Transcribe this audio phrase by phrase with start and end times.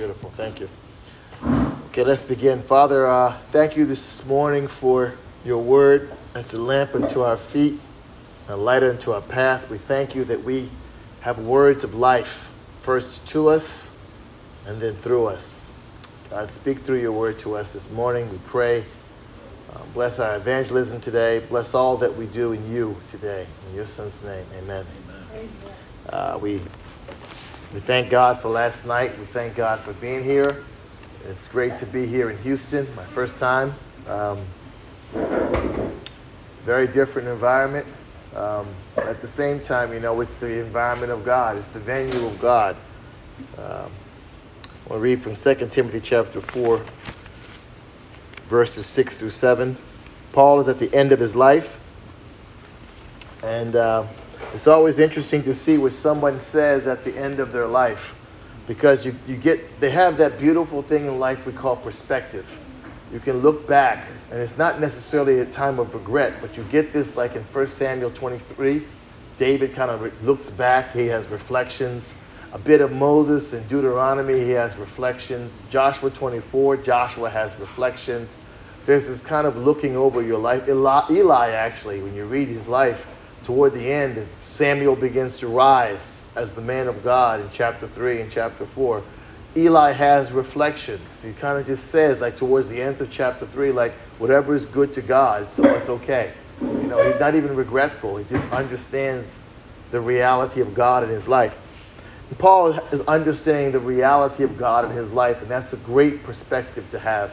[0.00, 0.30] Beautiful.
[0.30, 0.70] Thank you.
[1.90, 2.62] Okay, let's begin.
[2.62, 5.12] Father, uh, thank you this morning for
[5.44, 6.10] your word.
[6.34, 7.78] It's a lamp unto our feet,
[8.48, 9.68] a light unto our path.
[9.68, 10.70] We thank you that we
[11.20, 12.46] have words of life,
[12.80, 13.98] first to us
[14.64, 15.66] and then through us.
[16.30, 18.32] God, speak through your word to us this morning.
[18.32, 18.86] We pray.
[19.70, 21.40] Uh, bless our evangelism today.
[21.40, 23.46] Bless all that we do in you today.
[23.68, 24.86] In your son's name, amen.
[25.34, 25.50] amen.
[26.08, 26.62] Uh, we
[27.72, 29.16] we thank God for last night.
[29.16, 30.64] We thank God for being here.
[31.28, 33.74] It's great to be here in Houston, my first time.
[34.08, 34.44] Um,
[36.64, 37.86] very different environment.
[38.34, 42.26] Um, at the same time, you know, it's the environment of God, it's the venue
[42.26, 42.76] of God.
[43.56, 43.92] Um,
[44.90, 46.84] I'll read from 2 Timothy chapter 4,
[48.48, 49.76] verses 6 through 7.
[50.32, 51.78] Paul is at the end of his life,
[53.44, 54.06] and uh,
[54.52, 58.14] it's always interesting to see what someone says at the end of their life
[58.66, 62.46] because you, you get they have that beautiful thing in life we call perspective.
[63.12, 66.92] You can look back and it's not necessarily a time of regret but you get
[66.92, 68.82] this like in 1 samuel 23
[69.38, 72.10] david kind of re- looks back he has reflections.
[72.52, 75.52] A bit of moses in deuteronomy he has reflections.
[75.70, 78.28] Joshua 24 joshua has reflections.
[78.84, 80.68] There's this kind of looking over your life.
[80.68, 83.06] Eli, eli actually when you read his life
[83.44, 84.26] toward the end
[84.60, 89.02] Samuel begins to rise as the man of God in chapter 3 and chapter 4.
[89.56, 91.22] Eli has reflections.
[91.22, 94.66] He kind of just says, like towards the end of chapter 3, like, whatever is
[94.66, 96.34] good to God, so it's okay.
[96.60, 98.18] You know, he's not even regretful.
[98.18, 99.30] He just understands
[99.92, 101.56] the reality of God in his life.
[102.28, 106.22] And Paul is understanding the reality of God in his life, and that's a great
[106.22, 107.30] perspective to have.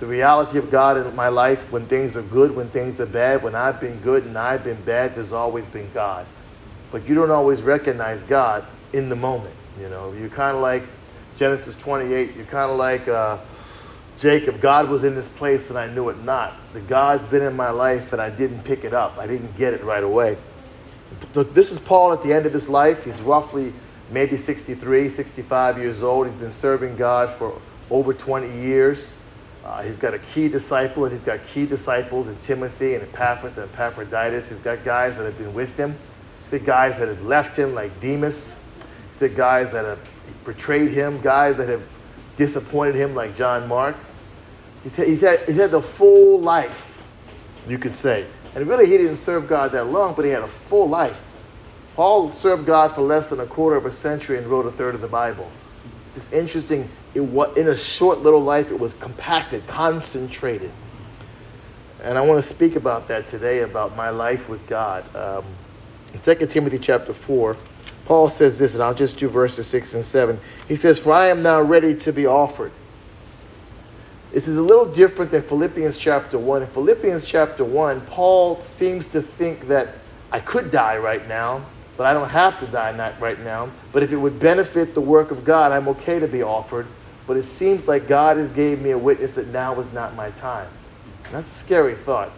[0.00, 3.44] The reality of God in my life, when things are good, when things are bad,
[3.44, 6.26] when I've been good and I've been bad, there's always been God
[6.90, 9.54] but you don't always recognize God in the moment.
[9.80, 10.82] You know, you're kind of like
[11.36, 12.34] Genesis 28.
[12.34, 13.38] You're kind of like uh,
[14.18, 14.60] Jacob.
[14.60, 16.54] God was in this place and I knew it not.
[16.72, 19.18] The God's been in my life and I didn't pick it up.
[19.18, 20.38] I didn't get it right away.
[21.34, 23.04] This is Paul at the end of his life.
[23.04, 23.72] He's roughly
[24.10, 26.28] maybe 63, 65 years old.
[26.28, 27.60] He's been serving God for
[27.90, 29.12] over 20 years.
[29.64, 33.58] Uh, he's got a key disciple, and he's got key disciples in Timothy and Epaphras
[33.58, 34.48] and Epaphroditus.
[34.48, 35.98] He's got guys that have been with him.
[36.50, 38.62] The guys that have left him, like Demas.
[39.18, 39.98] The guys that have
[40.44, 41.82] betrayed him, guys that have
[42.36, 43.96] disappointed him, like John Mark.
[44.82, 46.98] He's had, he's had, he's had the full life,
[47.66, 48.26] you could say.
[48.54, 51.16] And really, he didn't serve God that long, but he had a full life.
[51.94, 54.94] Paul served God for less than a quarter of a century and wrote a third
[54.94, 55.50] of the Bible.
[56.06, 56.90] It's just interesting.
[57.14, 60.70] It, what in a short little life, it was compacted, concentrated.
[62.02, 65.04] And I want to speak about that today, about my life with God.
[65.16, 65.44] Um,
[66.16, 67.56] in 2 Timothy chapter 4,
[68.06, 70.40] Paul says this, and I'll just do verses 6 and 7.
[70.66, 72.72] He says, For I am now ready to be offered.
[74.32, 76.62] This is a little different than Philippians chapter 1.
[76.62, 79.94] In Philippians chapter 1, Paul seems to think that
[80.32, 81.66] I could die right now,
[81.96, 83.70] but I don't have to die not right now.
[83.92, 86.86] But if it would benefit the work of God, I'm okay to be offered.
[87.26, 90.30] But it seems like God has gave me a witness that now is not my
[90.30, 90.68] time.
[91.30, 92.30] that's a scary thought.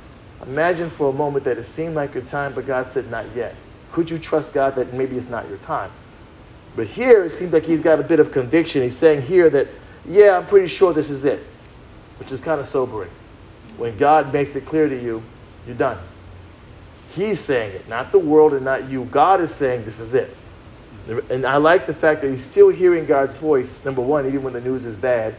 [0.43, 3.55] Imagine for a moment that it seemed like your time, but God said, not yet.
[3.93, 5.91] Could you trust God that maybe it's not your time?
[6.77, 8.83] But here it seems like he's got a bit of conviction.
[8.83, 9.69] He's saying here that,
[10.07, 11.45] yeah, I'm pretty sure this is it,
[12.19, 13.11] which is kind of sobering.
[13.77, 15.23] When God makes it clear to you,
[15.67, 15.99] you're done.
[17.15, 19.05] He's saying it, not the world and not you.
[19.07, 20.37] God is saying this is it.
[21.31, 24.53] And I like the fact that he's still hearing God's voice, number one, even when
[24.53, 25.35] the news is bad.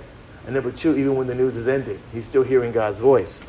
[0.45, 3.43] And number two, even when the news is ending, he's still hearing God's voice.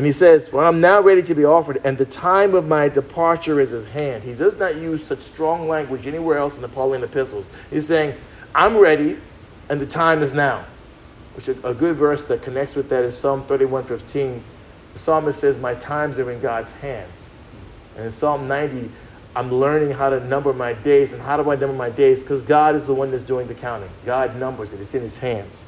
[0.00, 2.88] And he says, Well, I'm now ready to be offered, and the time of my
[2.88, 4.22] departure is at hand.
[4.22, 7.44] He does not use such strong language anywhere else in the Pauline epistles.
[7.68, 8.18] He's saying,
[8.54, 9.18] I'm ready,
[9.68, 10.64] and the time is now.
[11.34, 14.40] Which a good verse that connects with that is Psalm 31:15.
[14.94, 17.28] The psalmist says, My times are in God's hands.
[17.94, 18.90] And in Psalm 90,
[19.36, 21.12] I'm learning how to number my days.
[21.12, 22.22] And how do I number my days?
[22.22, 23.90] Because God is the one that's doing the counting.
[24.06, 25.62] God numbers it, it's in his hands.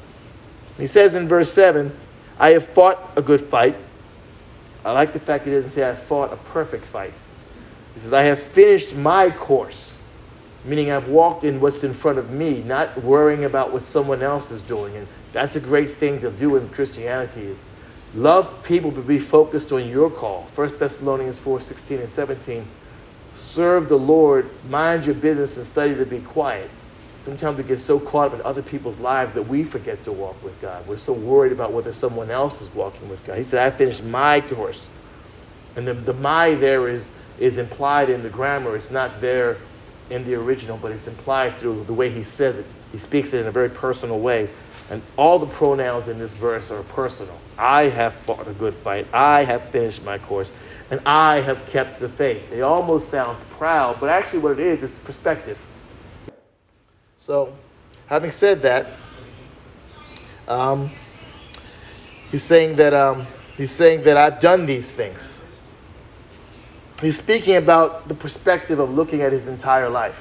[0.79, 1.95] he says in verse 7,
[2.39, 3.77] I have fought a good fight.
[4.85, 7.13] I like the fact he doesn't say I fought a perfect fight.
[7.93, 9.95] He says, I have finished my course,
[10.65, 14.51] meaning I've walked in what's in front of me, not worrying about what someone else
[14.51, 14.95] is doing.
[14.95, 17.57] And that's a great thing to do in Christianity is
[18.13, 20.47] love people but be focused on your call.
[20.55, 22.67] 1 Thessalonians 4 16 and 17.
[23.35, 26.69] Serve the Lord, mind your business, and study to be quiet.
[27.23, 30.43] Sometimes we get so caught up in other people's lives that we forget to walk
[30.43, 30.85] with God.
[30.85, 33.37] We're so worried about whether someone else is walking with God.
[33.37, 34.85] He said, I finished my course.
[35.77, 37.05] And the, the my there is,
[37.39, 38.75] is implied in the grammar.
[38.75, 39.57] It's not there
[40.09, 42.65] in the original, but it's implied through the way he says it.
[42.91, 44.49] He speaks it in a very personal way.
[44.89, 47.39] And all the pronouns in this verse are personal.
[47.57, 49.07] I have fought a good fight.
[49.13, 50.51] I have finished my course.
[50.91, 52.51] And I have kept the faith.
[52.51, 55.57] It almost sounds proud, but actually, what it is, is perspective.
[57.25, 57.53] So,
[58.07, 58.85] having said that,
[60.45, 60.91] um,
[62.29, 65.39] he's saying that um, he's saying that I've done these things.
[66.99, 70.17] He's speaking about the perspective of looking at his entire life.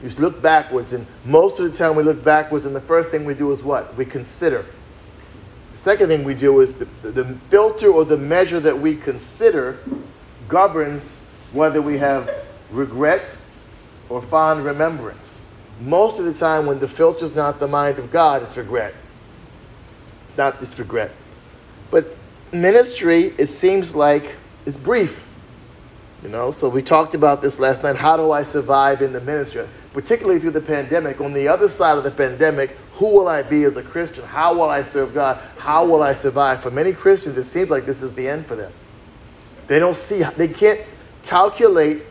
[0.00, 3.24] You look backwards, and most of the time we look backwards, and the first thing
[3.24, 3.96] we do is what?
[3.96, 4.64] We consider.
[5.72, 9.80] The second thing we do is the, the filter or the measure that we consider
[10.46, 11.16] governs
[11.50, 12.30] whether we have
[12.70, 13.28] regret
[14.08, 15.35] or fond remembrance.
[15.80, 18.94] Most of the time, when the filter is not the mind of God, it's regret.
[20.28, 21.12] It's not this regret.
[21.90, 22.16] But
[22.52, 25.22] ministry, it seems like, is brief.
[26.22, 27.96] You know, so we talked about this last night.
[27.96, 29.68] How do I survive in the ministry?
[29.92, 31.20] Particularly through the pandemic.
[31.20, 34.24] On the other side of the pandemic, who will I be as a Christian?
[34.24, 35.36] How will I serve God?
[35.58, 36.62] How will I survive?
[36.62, 38.72] For many Christians, it seems like this is the end for them.
[39.66, 40.80] They don't see, they can't
[41.24, 42.02] calculate,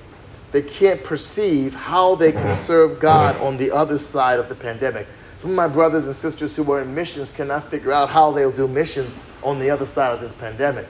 [0.55, 5.05] they can't perceive how they can serve God on the other side of the pandemic.
[5.41, 8.53] Some of my brothers and sisters who are in missions cannot figure out how they'll
[8.53, 9.13] do missions
[9.43, 10.87] on the other side of this pandemic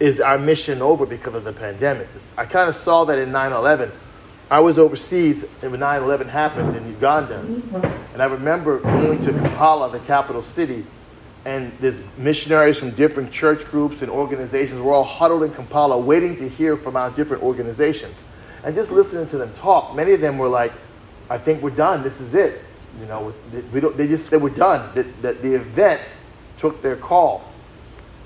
[0.00, 2.08] is our mission over because of the pandemic?
[2.36, 3.92] I kind of saw that in 9 11.
[4.50, 7.38] I was overseas when 9 11 happened in Uganda.
[8.12, 10.84] And I remember going to Kampala, the capital city,
[11.44, 14.80] and there's missionaries from different church groups and organizations.
[14.80, 18.16] We're all huddled in Kampala waiting to hear from our different organizations.
[18.66, 20.72] And just listening to them talk, many of them were like,
[21.30, 22.02] I think we're done.
[22.02, 22.62] This is it.
[23.00, 23.32] You know,
[23.72, 24.92] we don't, they just, they were done.
[24.94, 26.02] That, that the event
[26.58, 27.44] took their call.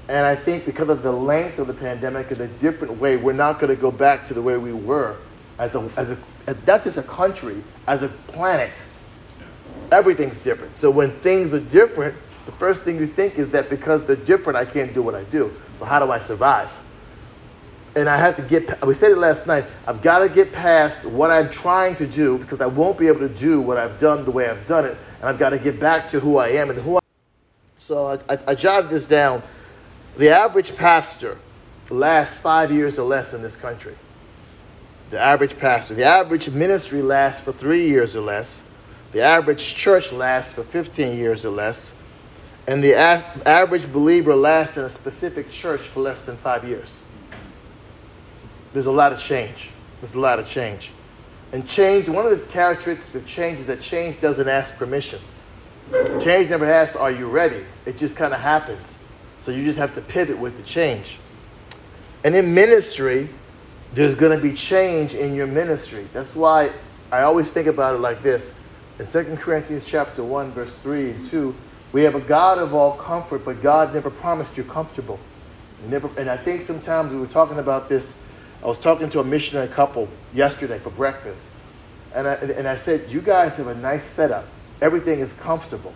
[0.08, 3.32] And I think because of the length of the pandemic and the different way, we're
[3.32, 5.18] not going to go back to the way we were
[5.58, 8.72] as a, as a as not just a country, as a planet.
[9.92, 10.76] Everything's different.
[10.78, 12.16] So when things are different,
[12.46, 15.24] the first thing you think is that because they're different, I can't do what I
[15.24, 15.54] do.
[15.78, 16.70] So how do I survive?
[17.96, 21.04] And I have to get, we said it last night, I've got to get past
[21.04, 24.24] what I'm trying to do because I won't be able to do what I've done
[24.24, 24.96] the way I've done it.
[25.20, 27.00] And I've got to get back to who I am and who I
[27.78, 29.42] So I, I, I jotted this down
[30.16, 31.38] the average pastor
[31.88, 33.96] lasts five years or less in this country.
[35.10, 35.94] The average pastor.
[35.94, 38.62] The average ministry lasts for three years or less.
[39.12, 41.94] The average church lasts for 15 years or less.
[42.68, 47.00] And the average believer lasts in a specific church for less than five years.
[48.72, 49.70] There's a lot of change.
[50.00, 50.90] There's a lot of change.
[51.52, 55.20] And change, one of the characteristics of change is that change doesn't ask permission.
[56.20, 57.64] Change never asks, Are you ready?
[57.84, 58.94] It just kind of happens.
[59.38, 61.18] So you just have to pivot with the change.
[62.22, 63.30] And in ministry,
[63.94, 66.06] there's going to be change in your ministry.
[66.12, 66.70] That's why
[67.10, 68.54] I always think about it like this.
[68.98, 71.54] In 2 Corinthians chapter 1, verse 3 and 2,
[71.92, 75.18] we have a God of all comfort, but God never promised you comfortable.
[75.88, 78.14] Never, and I think sometimes we were talking about this.
[78.62, 81.46] I was talking to a missionary couple yesterday for breakfast.
[82.14, 84.46] And I, and I said, You guys have a nice setup.
[84.82, 85.94] Everything is comfortable.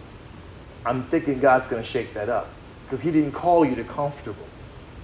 [0.87, 2.49] I'm thinking God's going to shake that up
[2.85, 4.47] because He didn't call you to comfortable.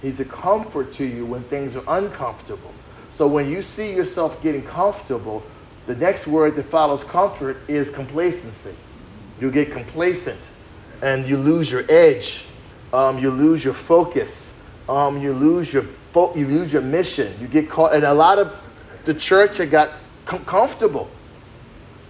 [0.01, 2.73] He's a comfort to you when things are uncomfortable.
[3.11, 5.43] So when you see yourself getting comfortable,
[5.85, 8.75] the next word that follows comfort is complacency.
[9.39, 10.49] You get complacent
[11.01, 12.45] and you lose your edge.
[12.93, 14.59] Um, you lose your focus.
[14.87, 17.33] Um, you lose your you lose your mission.
[17.39, 18.55] You get caught, and a lot of
[19.05, 19.91] the church had got
[20.25, 21.09] com- comfortable.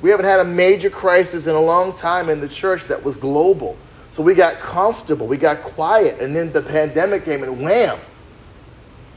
[0.01, 3.15] We haven't had a major crisis in a long time in the church that was
[3.15, 3.77] global.
[4.11, 7.97] So we got comfortable, we got quiet, and then the pandemic came and wham,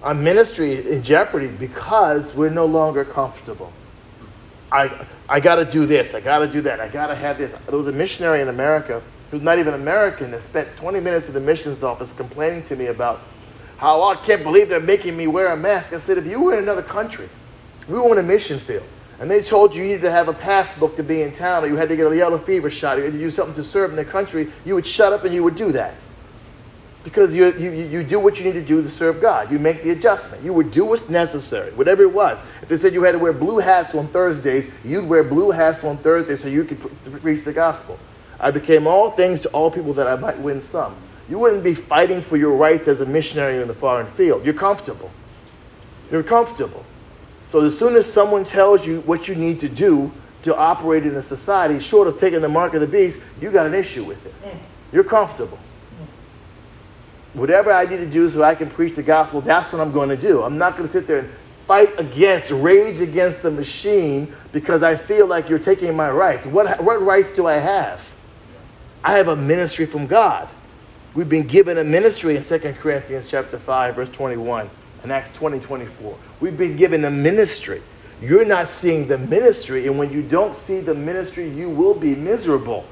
[0.03, 3.73] our ministry in jeopardy because we're no longer comfortable.
[4.71, 7.39] I, I got to do this, I got to do that, I got to have
[7.39, 7.53] this.
[7.67, 11.35] There was a missionary in America who's not even American that spent 20 minutes in
[11.35, 13.21] the missions office complaining to me about
[13.85, 15.93] how I can't believe they're making me wear a mask.
[15.93, 17.29] I said, if you were in another country,
[17.87, 18.87] we were in a mission field
[19.21, 21.67] and they told you you needed to have a passbook to be in town, or
[21.67, 23.63] you had to get a yellow fever shot, or you had to do something to
[23.63, 25.95] serve in the country, you would shut up and you would do that.
[27.05, 29.53] Because you, you, you do what you need to do to serve God.
[29.53, 30.43] You make the adjustment.
[30.43, 32.39] You would do what's necessary, whatever it was.
[32.63, 35.85] If they said you had to wear blue hats on Thursdays, you'd wear blue hats
[35.85, 36.81] on Thursdays so you could
[37.21, 37.99] preach the gospel.
[38.41, 40.97] I became all things to all people that I might win some.
[41.29, 44.45] You wouldn't be fighting for your rights as a missionary in the foreign field.
[44.45, 45.11] You're comfortable.
[46.11, 46.85] You're comfortable.
[47.51, 50.13] So as soon as someone tells you what you need to do
[50.43, 53.67] to operate in a society, short of taking the mark of the beast, you got
[53.67, 54.35] an issue with it.
[54.93, 55.59] You're comfortable.
[57.33, 60.11] Whatever I need to do so I can preach the gospel, that's what I'm going
[60.11, 60.43] to do.
[60.43, 61.31] I'm not going to sit there and
[61.67, 66.47] fight against, rage against the machine because I feel like you're taking my rights.
[66.47, 68.01] What, what rights do I have?
[69.03, 70.49] I have a ministry from God.
[71.15, 74.69] We've been given a ministry in 2 Corinthians chapter 5, verse 21,
[75.05, 76.19] and Acts 20, 24.
[76.41, 77.83] We've been given a ministry.
[78.21, 82.17] You're not seeing the ministry, and when you don't see the ministry, you will be
[82.17, 82.85] miserable.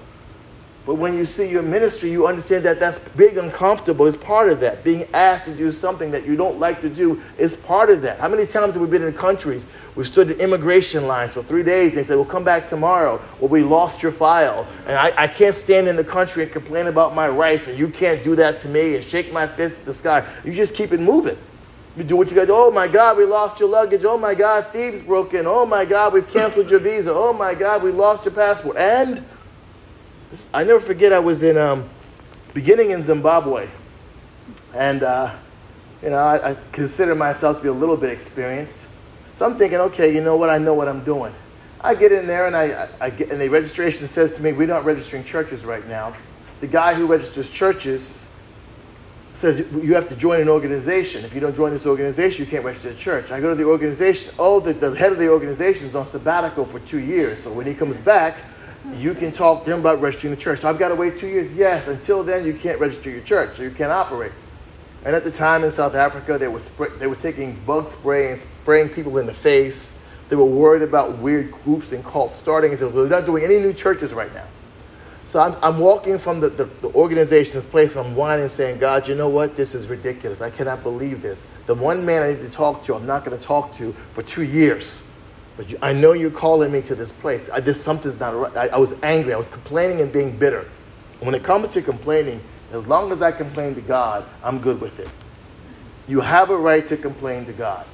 [0.87, 4.61] But when you see your ministry, you understand that that's big uncomfortable It's part of
[4.61, 4.85] that.
[4.85, 8.21] Being asked to do something that you don't like to do is part of that.
[8.21, 11.62] How many times have we been in countries we stood in immigration lines for three
[11.62, 11.94] days.
[11.94, 14.66] They said, We'll come back tomorrow, or we lost your file.
[14.87, 17.88] And I, I can't stand in the country and complain about my rights, and you
[17.88, 20.26] can't do that to me and shake my fist at the sky.
[20.44, 21.37] You just keep it moving.
[21.94, 22.49] You do what you got.
[22.49, 24.02] Oh my God, we lost your luggage.
[24.04, 25.46] Oh my God, thieves broke in.
[25.46, 27.12] Oh my God, we've canceled your visa.
[27.12, 28.78] Oh my God, we lost your passport.
[28.78, 29.22] And
[30.54, 31.90] I never forget, I was in um,
[32.54, 33.68] beginning in Zimbabwe,
[34.75, 35.34] and uh,
[36.02, 38.87] you know I, I, consider myself to be a little bit experienced.
[39.42, 40.50] So I'm thinking, okay, you know what?
[40.50, 41.34] I know what I'm doing.
[41.80, 44.68] I get in there, and I, I get, and the registration says to me, we're
[44.68, 46.14] not registering churches right now.
[46.61, 48.25] The guy who registers churches
[49.34, 51.25] says you have to join an organization.
[51.25, 53.32] If you don't join this organization, you can't register a church.
[53.32, 54.32] I go to the organization.
[54.38, 57.42] Oh, the, the head of the organization is on sabbatical for two years.
[57.42, 58.37] So when he comes back,
[58.94, 60.61] you can talk to him about registering the church.
[60.61, 61.52] So I've got to wait two years.
[61.52, 64.30] Yes, until then, you can't register your church, so you can't operate.
[65.04, 68.32] And at the time in South Africa, they were, spray, they were taking bug spray
[68.32, 69.99] and spraying people in the face.
[70.28, 72.76] They were worried about weird groups and cults starting.
[72.76, 74.47] They're not doing any new churches right now.
[75.26, 77.97] So I'm, I'm walking from the, the, the organization's place.
[77.97, 79.56] and I'm whining, saying, God, you know what?
[79.56, 80.40] This is ridiculous.
[80.40, 81.47] I cannot believe this.
[81.66, 84.23] The one man I need to talk to, I'm not going to talk to for
[84.23, 85.02] two years.
[85.56, 87.42] But you, I know you're calling me to this place.
[87.52, 88.56] I, this something's not right.
[88.56, 89.35] I, I was angry.
[89.35, 90.68] I was complaining and being bitter.
[91.21, 92.40] When it comes to complaining,
[92.73, 95.09] as long as I complain to God, I'm good with it.
[96.09, 97.87] You have a right to complain to God.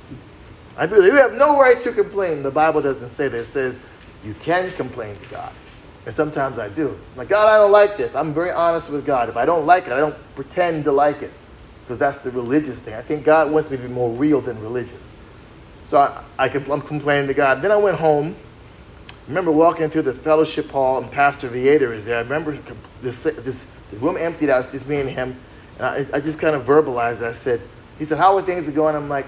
[0.76, 2.42] I believe you have no right to complain.
[2.42, 3.38] The Bible doesn't say that.
[3.38, 3.80] It says
[4.24, 5.52] you can complain to God.
[6.06, 6.88] And sometimes I do.
[7.12, 8.14] I'm like, God, I don't like this.
[8.14, 9.28] I'm very honest with God.
[9.28, 11.32] If I don't like it, I don't pretend to like it.
[11.82, 12.94] Because that's the religious thing.
[12.94, 15.16] I think God wants me to be more real than religious.
[15.88, 17.62] So I, I I'm complaining to God.
[17.62, 18.36] Then I went home.
[19.08, 22.18] I remember walking through the fellowship hall, and Pastor Vieira is there.
[22.18, 22.58] I remember
[23.02, 24.64] this, this the room emptied out.
[24.64, 25.36] It's just me and him.
[25.78, 27.22] And I, I just kind of verbalized.
[27.22, 27.60] I said,
[27.98, 28.94] he said, how are things going?
[28.94, 29.26] I'm like,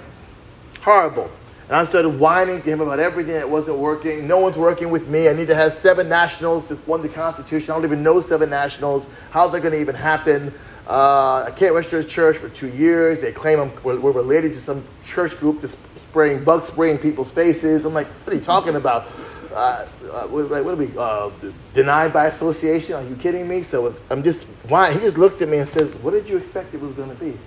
[0.83, 1.31] horrible.
[1.69, 4.27] And I started whining to him about everything that wasn't working.
[4.27, 5.29] No one's working with me.
[5.29, 6.69] I need to have seven nationals.
[6.69, 7.71] Just won the Constitution.
[7.71, 9.07] I don't even know seven nationals.
[9.31, 10.53] How's that going to even happen?
[10.89, 13.21] Uh, I can't register a church for two years.
[13.21, 17.31] They claim I'm, we're, we're, related to some church group that's spraying, bug spraying people's
[17.31, 17.85] faces.
[17.85, 19.07] I'm like, what are you talking about?
[19.53, 21.31] Uh, uh, what, what are we, uh,
[21.75, 22.95] denied by association?
[22.95, 23.63] Are you kidding me?
[23.63, 24.93] So I'm just, why?
[24.93, 27.17] He just looks at me and says, what did you expect it was going to
[27.17, 27.39] be?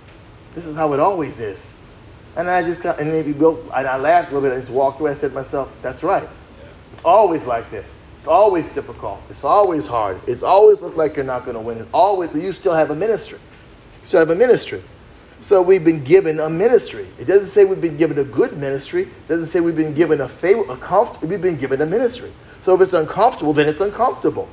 [0.54, 1.74] This is how it always is.
[2.36, 4.56] And I just, and maybe built, and I laughed a little bit.
[4.56, 5.12] I just walked away.
[5.12, 6.28] I said to myself, that's right.
[6.92, 8.10] It's always like this.
[8.16, 9.20] It's always difficult.
[9.30, 10.20] It's always hard.
[10.26, 11.78] It's always look like you're not going to win.
[11.78, 13.38] It's always, but you still have a ministry.
[14.00, 14.82] You still have a ministry.
[15.44, 17.06] So we've been given a ministry.
[17.18, 19.02] It doesn't say we've been given a good ministry.
[19.02, 21.28] It doesn't say we've been given a favor, a comfortable.
[21.28, 22.32] We've been given a ministry.
[22.62, 24.48] So if it's uncomfortable, then it's uncomfortable.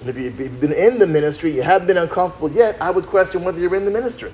[0.00, 3.42] And if you've been in the ministry, you haven't been uncomfortable yet, I would question
[3.42, 4.32] whether you're in the ministry.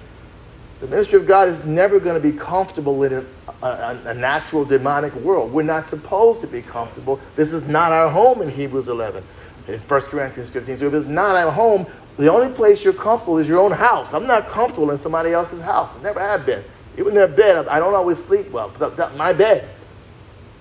[0.80, 4.66] The ministry of God is never going to be comfortable in a, a, a, natural
[4.66, 5.50] demonic world.
[5.50, 7.20] We're not supposed to be comfortable.
[7.36, 9.24] This is not our home in Hebrews 11.
[9.66, 10.78] In 1 Corinthians 15.
[10.78, 11.86] So if it's not our home,
[12.20, 14.12] the only place you're comfortable is your own house.
[14.12, 15.90] I'm not comfortable in somebody else's house.
[15.98, 16.62] I never have been.
[16.98, 18.70] Even their bed, I don't always sleep well.
[19.16, 19.68] My bed.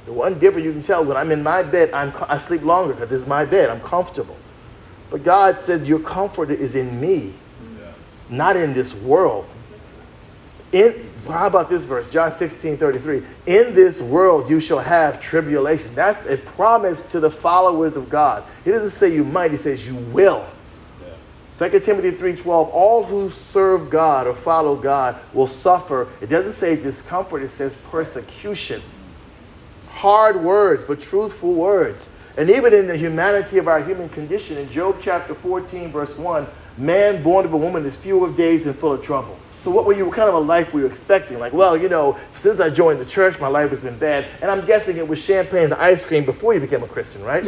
[0.05, 2.93] The one difference you can tell when I'm in my bed, I'm, I sleep longer
[2.93, 3.69] because this is my bed.
[3.69, 4.37] I'm comfortable.
[5.09, 7.33] But God said, Your comfort is in me,
[7.77, 7.91] yeah.
[8.29, 9.45] not in this world.
[10.71, 12.09] In, how about this verse?
[12.09, 13.23] John 16, 33.
[13.47, 15.93] In this world you shall have tribulation.
[15.93, 18.43] That's a promise to the followers of God.
[18.63, 20.45] He doesn't say you might, he says you will.
[21.59, 21.69] Yeah.
[21.69, 26.07] 2 Timothy 3:12, all who serve God or follow God will suffer.
[26.21, 28.81] It doesn't say discomfort, it says persecution.
[29.89, 32.07] Hard words, but truthful words.
[32.37, 36.47] And even in the humanity of our human condition, in Job chapter 14, verse 1,
[36.77, 39.37] man born of a woman is few of days and full of trouble.
[39.63, 41.37] So what were you, what kind of a life were you expecting?
[41.37, 44.25] Like, well, you know, since I joined the church, my life has been bad.
[44.41, 47.43] And I'm guessing it was champagne and ice cream before you became a Christian, right?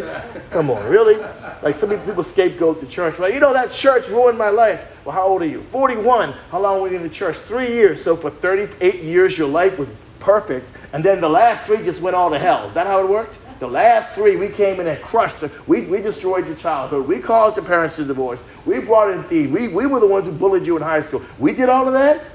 [0.49, 1.15] Come on, really?
[1.61, 3.33] Like some people scapegoat the church, right?
[3.33, 4.85] You know, that church ruined my life.
[5.05, 5.61] Well, how old are you?
[5.71, 6.33] 41.
[6.49, 7.37] How long were you in the church?
[7.37, 8.03] Three years.
[8.03, 9.87] So for 38 years, your life was
[10.19, 10.69] perfect.
[10.93, 12.67] And then the last three just went all to hell.
[12.67, 13.37] Is that how it worked?
[13.61, 15.51] The last three, we came in and crushed it.
[15.67, 17.07] We, we destroyed your childhood.
[17.07, 18.39] We caused the parents to divorce.
[18.65, 19.51] We brought in thieves.
[19.51, 21.21] We, we were the ones who bullied you in high school.
[21.37, 22.25] We did all of that?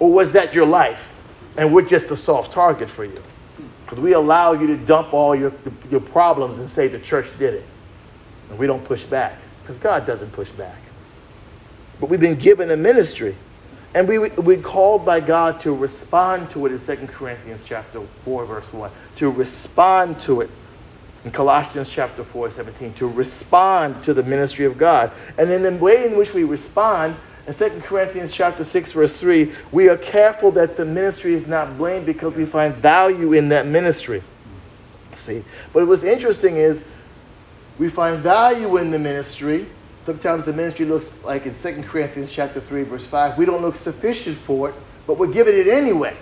[0.00, 1.08] Or was that your life?
[1.56, 3.22] And we're just a soft target for you.
[3.84, 5.52] Because we allow you to dump all your,
[5.92, 7.64] your problems and say the church did it.
[8.50, 9.38] And we don't push back.
[9.62, 10.78] Because God doesn't push back.
[12.00, 13.36] But we've been given a ministry.
[13.94, 18.44] And we, we're called by God to respond to it in 2 Corinthians chapter 4,
[18.44, 18.90] verse 1.
[19.16, 20.50] To respond to it
[21.24, 22.94] in Colossians chapter 4, 17.
[22.94, 25.12] To respond to the ministry of God.
[25.38, 29.52] And in the way in which we respond, in 2 Corinthians chapter 6, verse 3,
[29.70, 33.66] we are careful that the ministry is not blamed because we find value in that
[33.66, 34.22] ministry.
[35.14, 35.44] See?
[35.72, 36.84] But what's interesting is
[37.78, 39.68] we find value in the ministry.
[40.06, 43.76] Sometimes the ministry looks like in 2 Corinthians chapter 3, verse 5, we don't look
[43.76, 44.74] sufficient for it,
[45.06, 46.16] but we're given it anyway.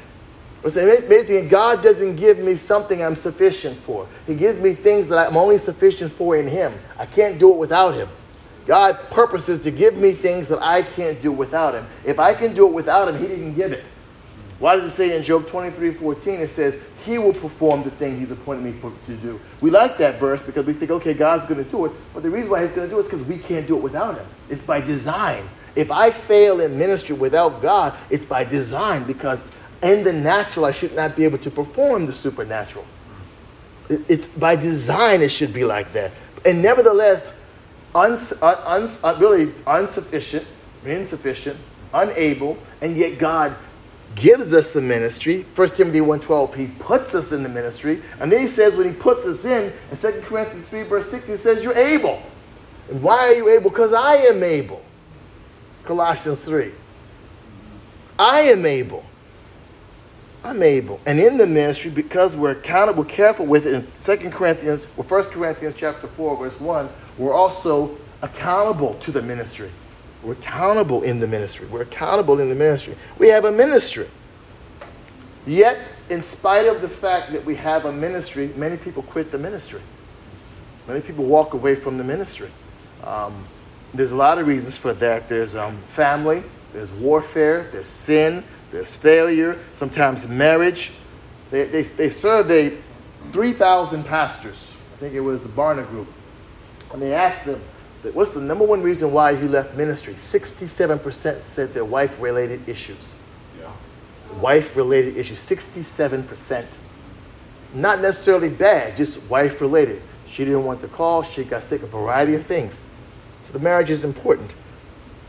[0.62, 4.06] Basically, God doesn't give me something I'm sufficient for.
[4.28, 6.72] He gives me things that I'm only sufficient for in Him.
[6.96, 8.08] I can't do it without Him.
[8.64, 11.86] God purposes to give me things that I can't do without Him.
[12.04, 13.84] If I can do it without Him, He didn't give it.
[14.60, 16.34] Why does it say in Job 23 14?
[16.40, 19.40] It says, He will perform the thing He's appointed me to do.
[19.60, 21.92] We like that verse because we think, okay, God's going to do it.
[22.14, 23.82] But the reason why He's going to do it is because we can't do it
[23.82, 24.26] without Him.
[24.48, 25.48] It's by design.
[25.74, 29.40] If I fail in ministry without God, it's by design because
[29.82, 32.84] in the natural, I should not be able to perform the supernatural.
[33.88, 36.12] It's by design, it should be like that.
[36.44, 37.36] And nevertheless,
[37.94, 40.46] uns, uns, uh, really insufficient,
[40.84, 41.58] insufficient,
[41.92, 43.56] unable, and yet God
[44.14, 45.46] gives us the ministry.
[45.54, 48.02] 1 Timothy 1.12, he puts us in the ministry.
[48.20, 51.26] And then he says when he puts us in, in 2 Corinthians 3 verse 6,
[51.26, 52.22] he says, you're able.
[52.90, 53.70] And why are you able?
[53.70, 54.82] Because I am able.
[55.84, 56.72] Colossians 3.
[58.18, 59.04] I am able.
[60.44, 61.00] I'm able.
[61.06, 65.24] And in the ministry, because we're accountable, careful with it in 2 Corinthians, or 1
[65.24, 69.70] Corinthians chapter 4, verse 1, we're also accountable to the ministry.
[70.22, 71.66] We're accountable in the ministry.
[71.66, 72.96] We're accountable in the ministry.
[73.18, 74.08] We have a ministry.
[75.46, 79.38] Yet, in spite of the fact that we have a ministry, many people quit the
[79.38, 79.82] ministry.
[80.86, 82.50] Many people walk away from the ministry.
[83.02, 83.46] Um,
[83.94, 85.28] there's a lot of reasons for that.
[85.28, 90.92] There's um, family, there's warfare, there's sin, there's failure, sometimes marriage.
[91.50, 92.82] They, they, they surveyed
[93.32, 94.68] 3,000 pastors.
[94.94, 96.08] I think it was the Barna Group.
[96.92, 97.60] And they asked them,
[98.10, 100.14] what's the number one reason why you left ministry?
[100.14, 103.14] 67% said their wife related issues.
[103.58, 103.70] Yeah.
[104.40, 106.66] Wife related issues, 67%.
[107.74, 110.02] Not necessarily bad, just wife related.
[110.30, 112.78] She didn't want the call, she got sick, a variety of things.
[113.44, 114.54] So the marriage is important.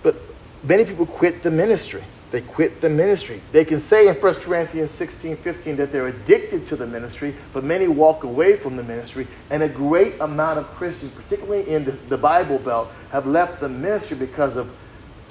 [0.01, 0.15] But
[0.63, 2.03] many people quit the ministry.
[2.33, 3.43] They quit the ministry.
[3.51, 7.63] They can say in 1 Corinthians 16 15 that they're addicted to the ministry, but
[7.63, 9.27] many walk away from the ministry.
[9.51, 13.69] And a great amount of Christians, particularly in the, the Bible Belt, have left the
[13.69, 14.71] ministry because of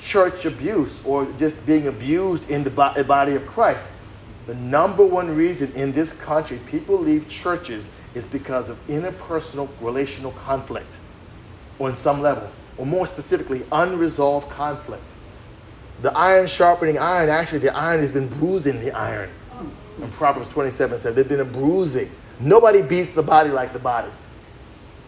[0.01, 3.85] church abuse or just being abused in the body of Christ.
[4.47, 10.31] The number one reason in this country people leave churches is because of interpersonal relational
[10.31, 10.99] conflict
[11.81, 15.03] on some level, or more specifically, unresolved conflict
[16.03, 19.31] the iron sharpening iron, actually, the iron has been bruising the iron.
[20.03, 22.11] And Proverbs 27 said there's been a bruising.
[22.41, 24.11] Nobody beats the body like the body.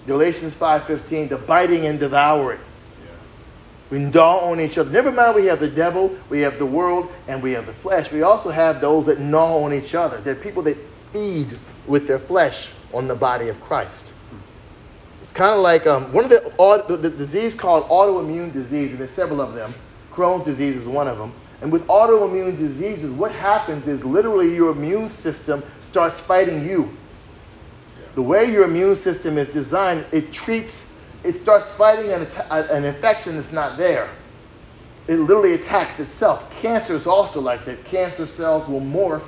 [0.06, 2.60] Galatians 5.15, the biting and devouring.
[3.90, 4.90] We gnaw on each other.
[4.90, 8.10] Never mind, we have the devil, we have the world, and we have the flesh.
[8.10, 10.20] We also have those that gnaw on each other.
[10.20, 10.76] They're people that
[11.12, 14.12] feed with their flesh on the body of Christ.
[15.22, 19.00] It's kind of like um, one of the, the, the disease called autoimmune disease, and
[19.00, 19.74] there's several of them.
[20.14, 21.32] Crohn's disease is one of them.
[21.60, 26.94] And with autoimmune diseases, what happens is literally your immune system starts fighting you.
[28.14, 33.36] The way your immune system is designed, it treats, it starts fighting an, an infection
[33.36, 34.10] that's not there.
[35.08, 36.50] It literally attacks itself.
[36.60, 37.84] Cancer is also like that.
[37.84, 39.22] Cancer cells will morph,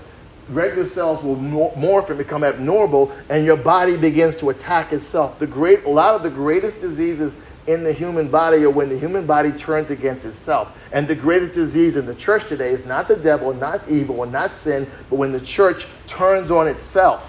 [0.48, 5.38] regular cells will morph and become abnormal, and your body begins to attack itself.
[5.38, 7.36] The great, a lot of the greatest diseases
[7.66, 10.68] in the human body or when the human body turns against itself.
[10.92, 14.26] And the greatest disease in the church today is not the devil, not evil, or
[14.26, 17.22] not sin, but when the church turns on itself.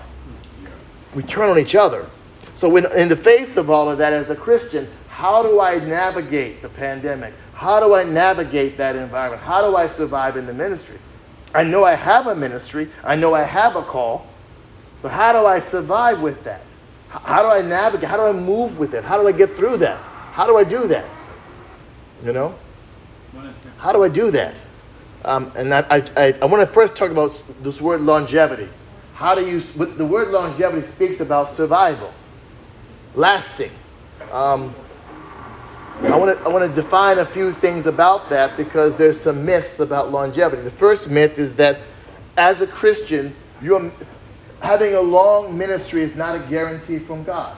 [1.15, 2.07] We turn on each other.
[2.55, 6.61] So, in the face of all of that, as a Christian, how do I navigate
[6.61, 7.33] the pandemic?
[7.53, 9.41] How do I navigate that environment?
[9.41, 10.97] How do I survive in the ministry?
[11.53, 14.27] I know I have a ministry, I know I have a call,
[15.01, 16.61] but how do I survive with that?
[17.09, 18.09] How do I navigate?
[18.09, 19.03] How do I move with it?
[19.03, 19.99] How do I get through that?
[20.37, 21.03] How do I do that?
[22.23, 22.53] You know?
[23.79, 24.53] How do I do that?
[25.25, 28.69] Um, and I, I, I want to first talk about this word longevity.
[29.15, 32.13] How do you, the word longevity speaks about survival,
[33.15, 33.71] lasting.
[34.31, 34.75] Um,
[36.03, 39.43] I want to I want to define a few things about that because there's some
[39.43, 40.61] myths about longevity.
[40.61, 41.79] The first myth is that
[42.37, 43.91] as a Christian, you're
[44.59, 47.57] having a long ministry is not a guarantee from God.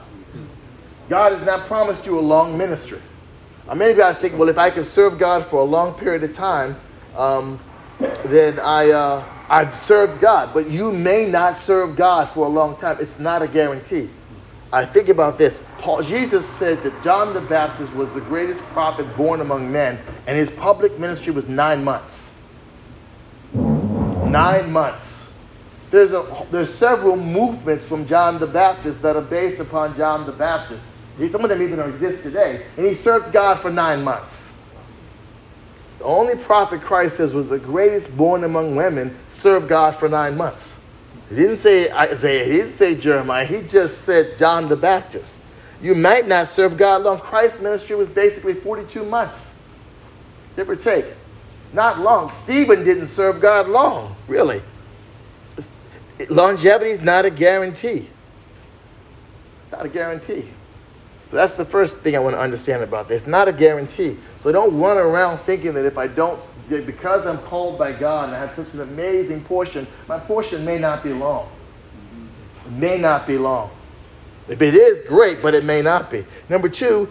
[1.10, 3.02] God has not promised you a long ministry.
[3.68, 6.36] Uh, many guys think, well, if I can serve God for a long period of
[6.36, 6.80] time,
[7.18, 7.60] um,
[8.26, 10.54] then I, uh, I've served God.
[10.54, 12.98] But you may not serve God for a long time.
[13.00, 14.10] It's not a guarantee.
[14.72, 15.64] I think about this.
[15.80, 20.38] Paul, Jesus said that John the Baptist was the greatest prophet born among men, and
[20.38, 22.36] his public ministry was nine months.
[23.54, 25.26] Nine months.
[25.90, 30.32] There's, a, there's several movements from John the Baptist that are based upon John the
[30.32, 30.86] Baptist.
[31.28, 32.66] Some of them even exist today.
[32.78, 34.54] And he served God for nine months.
[35.98, 40.38] The only prophet Christ says was the greatest born among women served God for nine
[40.38, 40.80] months.
[41.30, 45.34] He didn't say Isaiah, he didn't say Jeremiah, he just said John the Baptist.
[45.82, 47.20] You might not serve God long.
[47.20, 49.56] Christ's ministry was basically 42 months,
[50.56, 51.06] give or take.
[51.72, 52.32] Not long.
[52.32, 54.62] Stephen didn't serve God long, really.
[56.30, 58.10] Longevity is not a guarantee.
[59.64, 60.50] It's not a guarantee.
[61.30, 63.22] So that's the first thing I want to understand about this.
[63.22, 64.18] It's not a guarantee.
[64.42, 68.36] So don't run around thinking that if I don't, because I'm called by God and
[68.36, 71.50] I have such an amazing portion, my portion may not be long.
[72.66, 73.70] It may not be long.
[74.48, 76.26] If it is, great, but it may not be.
[76.50, 77.08] Number two,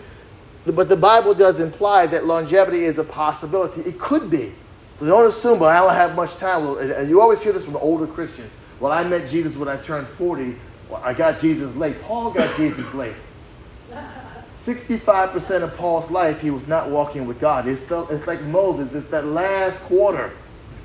[0.66, 3.82] but the Bible does imply that longevity is a possibility.
[3.82, 4.52] It could be.
[4.96, 6.66] So don't assume, but I don't have much time.
[6.78, 8.50] And you always hear this from older Christians.
[8.80, 10.56] Well, I met Jesus when I turned 40.
[10.90, 12.02] Well, I got Jesus late.
[12.02, 13.14] Paul got Jesus late.
[14.68, 17.66] 65% of Paul's life, he was not walking with God.
[17.66, 20.32] It's, it's like Moses, it's that last quarter.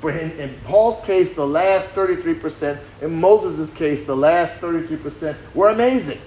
[0.00, 2.78] For him, in Paul's case, the last 33%.
[3.02, 6.20] In Moses' case, the last 33% were amazing.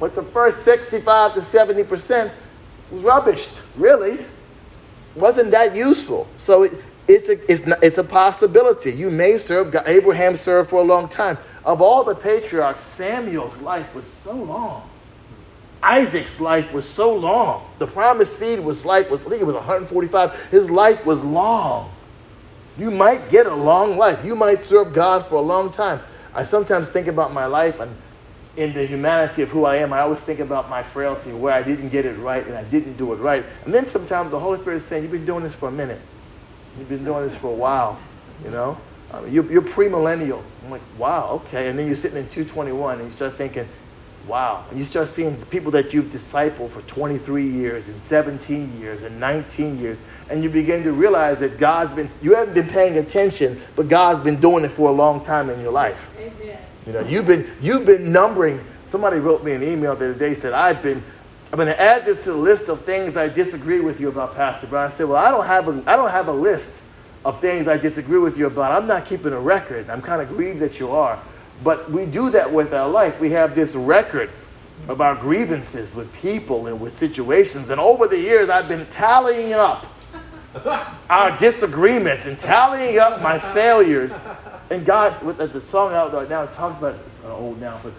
[0.00, 2.32] But the first 65 to 70%
[2.90, 4.24] was rubbished, really.
[5.14, 6.28] Wasn't that useful.
[6.38, 6.72] So it,
[7.06, 8.92] it's, a, it's, not, it's a possibility.
[8.92, 9.84] You may serve God.
[9.86, 11.38] Abraham served for a long time.
[11.64, 14.88] Of all the patriarchs, Samuel's life was so long.
[15.82, 17.68] Isaac's life was so long.
[17.78, 20.34] The promised seed was life was I think it was 145.
[20.50, 21.92] His life was long.
[22.76, 24.24] You might get a long life.
[24.24, 26.00] You might serve God for a long time.
[26.34, 27.94] I sometimes think about my life and
[28.56, 31.62] in the humanity of who I am, I always think about my frailty, where I
[31.62, 33.44] didn't get it right and I didn't do it right.
[33.64, 36.00] And then sometimes the Holy Spirit is saying, You've been doing this for a minute.
[36.76, 38.00] You've been doing this for a while,
[38.44, 38.76] you know?
[39.12, 40.42] I mean, you're, you're premillennial.
[40.64, 41.68] I'm like, wow, okay.
[41.68, 43.66] And then you're sitting in 221 and you start thinking,
[44.28, 44.66] Wow.
[44.70, 49.02] And you start seeing the people that you've discipled for 23 years and 17 years
[49.02, 49.98] and 19 years.
[50.28, 54.22] And you begin to realize that God's been, you haven't been paying attention, but God's
[54.22, 55.98] been doing it for a long time in your life.
[56.18, 56.58] Amen.
[56.86, 58.62] You know, you've been, you've been numbering.
[58.90, 61.02] Somebody wrote me an email the other day, said, I've been,
[61.50, 64.34] I'm going to add this to the list of things I disagree with you about,
[64.34, 64.92] Pastor Brian.
[64.92, 66.80] I said, well, I don't have a, I don't have a list
[67.24, 68.72] of things I disagree with you about.
[68.72, 69.88] I'm not keeping a record.
[69.88, 71.18] I'm kind of grieved that you are.
[71.62, 73.18] But we do that with our life.
[73.20, 74.30] We have this record
[74.86, 77.70] of our grievances with people and with situations.
[77.70, 79.86] And over the years, I've been tallying up
[81.10, 84.12] our disagreements and tallying up my failures.
[84.70, 87.60] And God, with uh, the song out right now, it talks about it's an old
[87.60, 87.92] now, but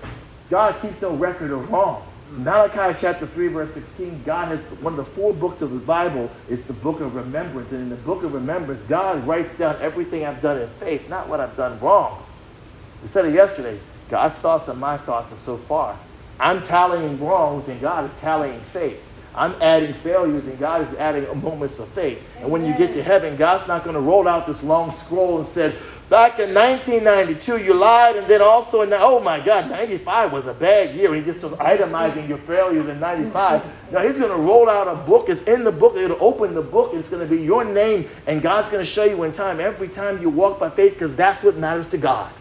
[0.49, 2.05] God keeps no record of wrong.
[2.31, 6.29] Malachi chapter 3, verse 16, God has one of the four books of the Bible
[6.47, 7.71] is the book of remembrance.
[7.71, 11.27] And in the book of remembrance, God writes down everything I've done in faith, not
[11.27, 12.23] what I've done wrong.
[13.01, 13.79] We said it yesterday.
[14.09, 15.97] God's thoughts and my thoughts are so far.
[16.39, 18.99] I'm tallying wrongs and God is tallying faith.
[19.35, 22.19] I'm adding failures and God is adding moments of faith.
[22.39, 25.39] And when you get to heaven, God's not going to roll out this long scroll
[25.39, 25.77] and said,
[26.09, 30.47] back in 1992 you lied and then also in the, oh my God, 95 was
[30.47, 31.13] a bad year.
[31.13, 33.61] He just was itemizing your failures in 95.
[33.61, 33.93] Mm-hmm.
[33.93, 35.29] Now he's going to roll out a book.
[35.29, 35.95] It's in the book.
[35.95, 36.93] It'll open the book.
[36.95, 39.89] It's going to be your name and God's going to show you in time every
[39.89, 42.31] time you walk by faith because that's what matters to God.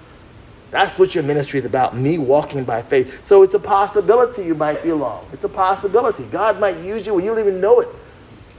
[0.70, 3.26] That's what your ministry is about, me walking by faith.
[3.26, 5.24] So it's a possibility you might be alone.
[5.32, 6.24] It's a possibility.
[6.24, 7.88] God might use you when you don't even know it.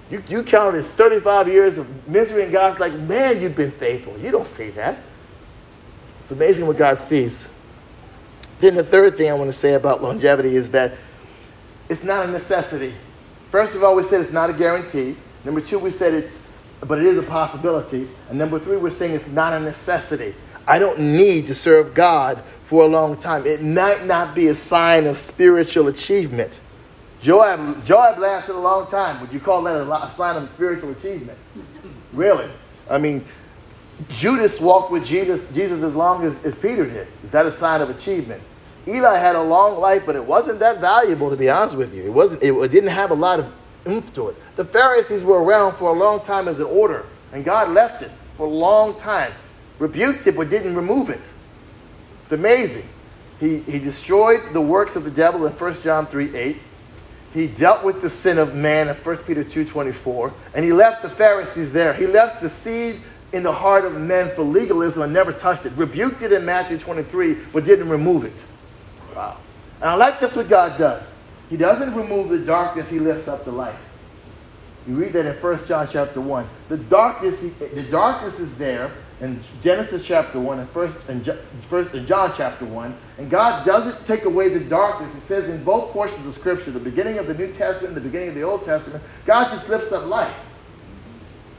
[0.09, 4.17] You, you count as 35 years of misery, and God's like, man, you've been faithful.
[4.17, 4.97] You don't see that.
[6.21, 7.45] It's amazing what God sees.
[8.59, 10.93] Then the third thing I want to say about longevity is that
[11.89, 12.93] it's not a necessity.
[13.51, 15.15] First of all, we said it's not a guarantee.
[15.43, 16.43] Number two, we said it's,
[16.81, 18.07] but it is a possibility.
[18.29, 20.35] And number three, we're saying it's not a necessity.
[20.69, 23.47] I don't need to serve God for a long time.
[23.47, 26.59] It might not be a sign of spiritual achievement.
[27.23, 29.19] Joab, Joab lasted a long time.
[29.19, 31.39] Would you call that a, sign of spiritual achievement?
[32.13, 32.51] Really?
[32.87, 33.25] I mean,
[34.09, 37.07] Judas walked with Jesus, Jesus as long as, as Peter did.
[37.23, 38.43] Is that a sign of achievement?
[38.87, 42.03] Eli had a long life, but it wasn't that valuable, to be honest with you.
[42.03, 42.43] It wasn't.
[42.43, 43.51] It, it didn't have a lot of
[43.87, 44.35] oomph to it.
[44.55, 48.11] The Pharisees were around for a long time as an order, and God left it
[48.37, 49.33] for a long time.
[49.79, 51.21] Rebuked it, but didn't remove it.
[52.23, 52.87] It's amazing.
[53.39, 56.57] He, he destroyed the works of the devil in 1 John 3 8.
[57.33, 61.09] He dealt with the sin of man in 1 Peter 2.24, and he left the
[61.09, 61.93] Pharisees there.
[61.93, 65.73] He left the seed in the heart of men for legalism and never touched it.
[65.73, 68.43] Rebuked it in Matthew 23, but didn't remove it.
[69.15, 69.37] Wow.
[69.79, 71.13] And I like that's what God does.
[71.49, 73.75] He doesn't remove the darkness, he lifts up the light.
[74.87, 76.49] You read that in 1 John chapter 1.
[76.69, 81.37] The darkness, the darkness is there in Genesis chapter 1 and first and
[81.69, 82.97] first in John chapter 1.
[83.17, 85.13] And God doesn't take away the darkness.
[85.15, 88.09] It says in both portions of scripture, the beginning of the New Testament and the
[88.09, 90.35] beginning of the Old Testament, God just lifts up light.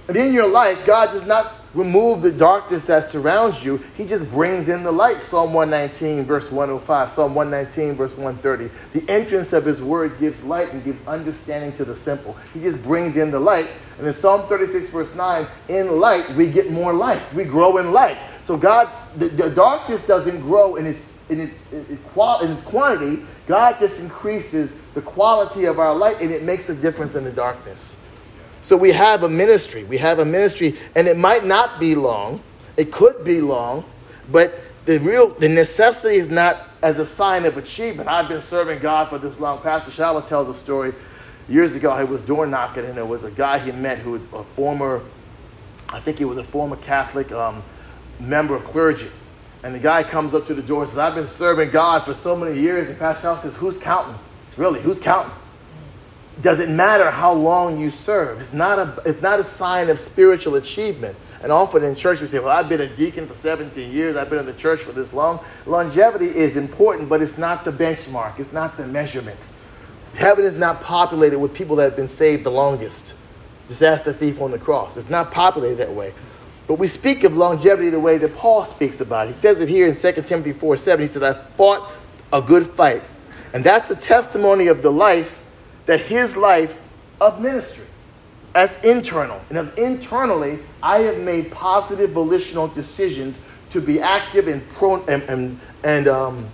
[0.08, 3.78] And in your life, God does not remove the darkness that surrounds you.
[3.96, 5.22] He just brings in the light.
[5.22, 7.12] Psalm 119, verse 105.
[7.12, 8.70] Psalm 119, verse 130.
[8.92, 12.36] The entrance of his word gives light and gives understanding to the simple.
[12.54, 13.68] He just brings in the light.
[13.98, 17.22] And in Psalm 36, verse 9, in light, we get more light.
[17.34, 18.18] We grow in light.
[18.44, 22.62] So God, the, the darkness doesn't grow in its, in, its, in, its in its
[22.62, 23.26] quantity.
[23.46, 27.30] God just increases the quality of our light, and it makes a difference in the
[27.30, 27.96] darkness.
[28.62, 29.84] So we have a ministry.
[29.84, 32.42] We have a ministry, and it might not be long.
[32.76, 33.84] It could be long,
[34.30, 34.54] but
[34.86, 38.08] the real the necessity is not as a sign of achievement.
[38.08, 39.60] I've been serving God for this long.
[39.60, 40.94] Pastor Shala tells a story.
[41.48, 44.22] Years ago, he was door knocking, and there was a guy he met who was
[44.32, 45.02] a former,
[45.88, 47.62] I think he was a former Catholic um,
[48.20, 49.10] member of clergy.
[49.62, 52.14] And the guy comes up to the door and says, I've been serving God for
[52.14, 52.88] so many years.
[52.88, 54.18] And Pastor Shala says, Who's counting?
[54.56, 55.34] Really, who's counting?
[56.42, 58.40] Doesn't matter how long you serve.
[58.40, 61.16] It's not a, it's not a sign of spiritual achievement.
[61.42, 64.16] And often in church we say, well, I've been a deacon for 17 years.
[64.16, 65.42] I've been in the church for this long.
[65.66, 68.38] Longevity is important, but it's not the benchmark.
[68.38, 69.40] It's not the measurement.
[70.14, 73.14] Heaven is not populated with people that have been saved the longest.
[73.68, 74.96] Just ask the thief on the cross.
[74.96, 76.12] It's not populated that way.
[76.66, 79.34] But we speak of longevity the way that Paul speaks about it.
[79.34, 81.06] He says it here in 2 Timothy 4 7.
[81.06, 81.90] He said, I fought
[82.32, 83.02] a good fight.
[83.52, 85.39] And that's a testimony of the life
[85.90, 86.72] that his life
[87.20, 87.84] of ministry
[88.54, 89.40] as internal.
[89.48, 95.24] And as internally, I have made positive volitional decisions to be active and, pro- and,
[95.24, 96.48] and, and um,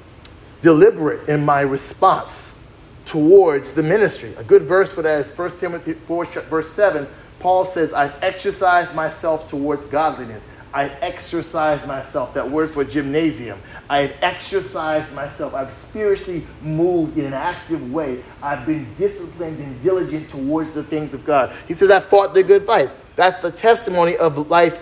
[0.63, 2.59] deliberate in my response
[3.05, 4.35] towards the ministry.
[4.39, 7.07] A good verse for that is 1 Timothy 4, verse 7.
[7.39, 10.45] Paul says, I've exercised myself towards godliness.
[10.77, 12.35] I exercise myself.
[12.35, 13.59] That word for gymnasium.
[13.89, 15.55] I've exercised myself.
[15.55, 18.23] I've spiritually moved in an active way.
[18.43, 21.57] I've been disciplined and diligent towards the things of God.
[21.67, 22.91] He says, I fought the good fight.
[23.17, 24.79] That's the testimony of life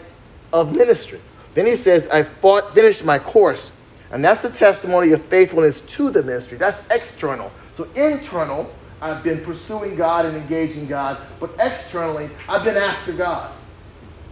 [0.52, 1.20] of ministry.
[1.54, 3.70] Then he says, I fought, finished my course.
[4.11, 6.59] And that's the testimony of faithfulness to the ministry.
[6.59, 7.52] That's external.
[7.74, 8.68] So internal,
[9.00, 11.18] I've been pursuing God and engaging God.
[11.38, 13.52] But externally, I've been after God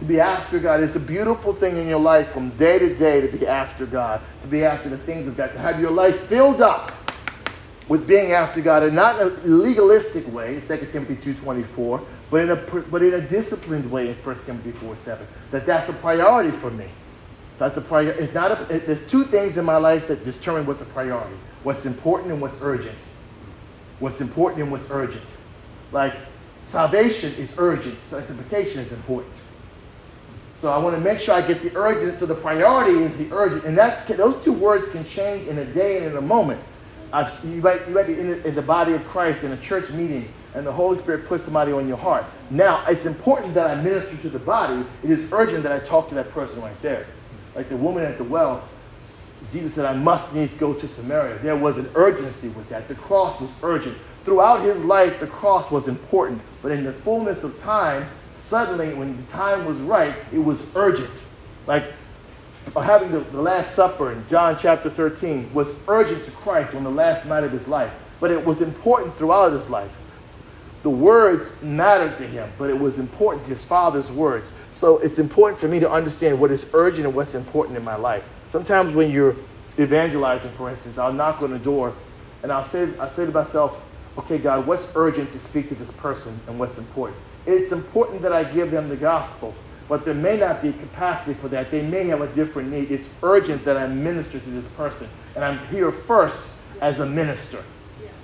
[0.03, 0.81] to be after God.
[0.81, 4.21] It's a beautiful thing in your life from day to day to be after God,
[4.41, 6.91] to be after the things of God, to have your life filled up
[7.87, 12.51] with being after God, and not in a legalistic way, 2 Timothy 2.24, but in
[12.51, 15.25] a, but in a disciplined way in 1 Timothy 4.7.
[15.51, 16.87] That that's a priority for me.
[17.57, 18.23] That's a priority.
[18.23, 21.35] It's not a, it, there's two things in my life that determine what's a priority.
[21.63, 22.97] What's important and what's urgent.
[23.99, 25.23] What's important and what's urgent.
[25.93, 26.15] Like,
[26.67, 27.97] salvation is urgent.
[28.09, 29.33] Sanctification is important.
[30.63, 32.19] So I want to make sure I get the urgent.
[32.19, 35.65] So the priority is the urgent, and that those two words can change in a
[35.65, 36.61] day and in a moment.
[37.11, 39.57] I've, you, might, you might be in the, in the body of Christ in a
[39.57, 42.23] church meeting, and the Holy Spirit puts somebody on your heart.
[42.49, 44.85] Now it's important that I minister to the body.
[45.03, 47.07] It is urgent that I talk to that person right there,
[47.57, 48.63] like the woman at the well.
[49.51, 52.87] Jesus said, "I must needs go to Samaria." There was an urgency with that.
[52.87, 53.97] The cross was urgent.
[54.23, 58.07] Throughout his life, the cross was important, but in the fullness of time,
[58.53, 61.09] suddenly, when the time was right, it was urgent.
[61.65, 61.85] Like
[62.75, 66.83] uh, having the, the Last Supper in John chapter 13 was urgent to Christ on
[66.83, 69.89] the last night of his life, but it was important throughout his life.
[70.83, 74.51] The words mattered to him, but it was important, his father's words.
[74.75, 77.95] So it's important for me to understand what is urgent and what's important in my
[77.95, 78.23] life.
[78.51, 79.35] Sometimes when you're
[79.79, 81.95] evangelizing, for instance, I'll knock on the door
[82.43, 83.81] and I'll say, i say to myself,
[84.19, 87.17] okay, God, what's urgent to speak to this person and what's important?
[87.45, 89.53] It's important that I give them the gospel,
[89.89, 91.71] but there may not be capacity for that.
[91.71, 92.91] They may have a different need.
[92.91, 95.09] It's urgent that I minister to this person.
[95.35, 96.49] And I'm here first
[96.81, 97.63] as a minister.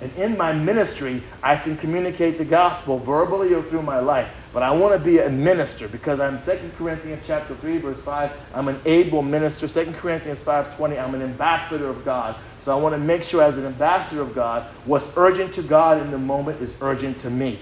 [0.00, 4.28] And in my ministry, I can communicate the gospel verbally or through my life.
[4.52, 8.32] But I want to be a minister because I'm 2 Corinthians chapter 3, verse 5.
[8.54, 9.68] I'm an able minister.
[9.68, 12.36] 2 Corinthians 5:20, I'm an ambassador of God.
[12.62, 16.00] So I want to make sure as an ambassador of God, what's urgent to God
[16.00, 17.60] in the moment is urgent to me.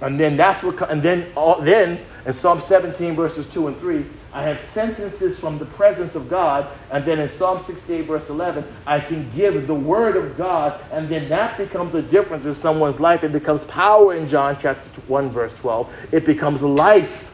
[0.00, 4.04] And then that's what, and then, all, then in Psalm 17, verses 2 and 3,
[4.32, 6.68] I have sentences from the presence of God.
[6.90, 10.80] And then in Psalm 68, verse 11, I can give the word of God.
[10.92, 13.24] And then that becomes a difference in someone's life.
[13.24, 15.92] It becomes power in John chapter 1, verse 12.
[16.12, 17.30] It becomes life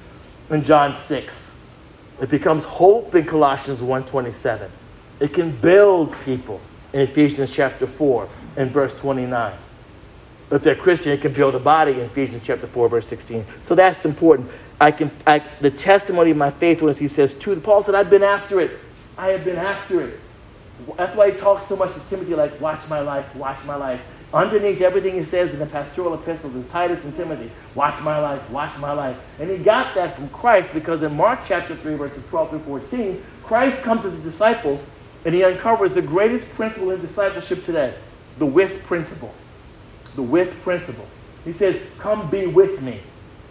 [0.50, 1.58] in John 6.
[2.22, 4.70] It becomes hope in Colossians 1.27.
[5.20, 6.60] It can build people
[6.92, 9.52] in Ephesians chapter 4 and verse 29.
[10.50, 13.46] If they're Christian, it can build a body in Ephesians chapter 4, verse 16.
[13.64, 14.50] So that's important.
[14.80, 18.22] I can I, the testimony of my faithfulness, he says, to Paul said, I've been
[18.22, 18.78] after it.
[19.16, 20.20] I have been after it.
[20.96, 24.00] That's why he talks so much to Timothy, like, watch my life, watch my life.
[24.34, 28.50] Underneath everything he says in the pastoral epistles is Titus and Timothy, watch my life,
[28.50, 29.16] watch my life.
[29.38, 33.24] And he got that from Christ because in Mark chapter 3, verses 12 through 14,
[33.44, 34.84] Christ comes to the disciples
[35.24, 37.94] and he uncovers the greatest principle in discipleship today
[38.38, 39.32] the with principle
[40.16, 41.06] the with principle.
[41.44, 43.00] He says, Come be with me.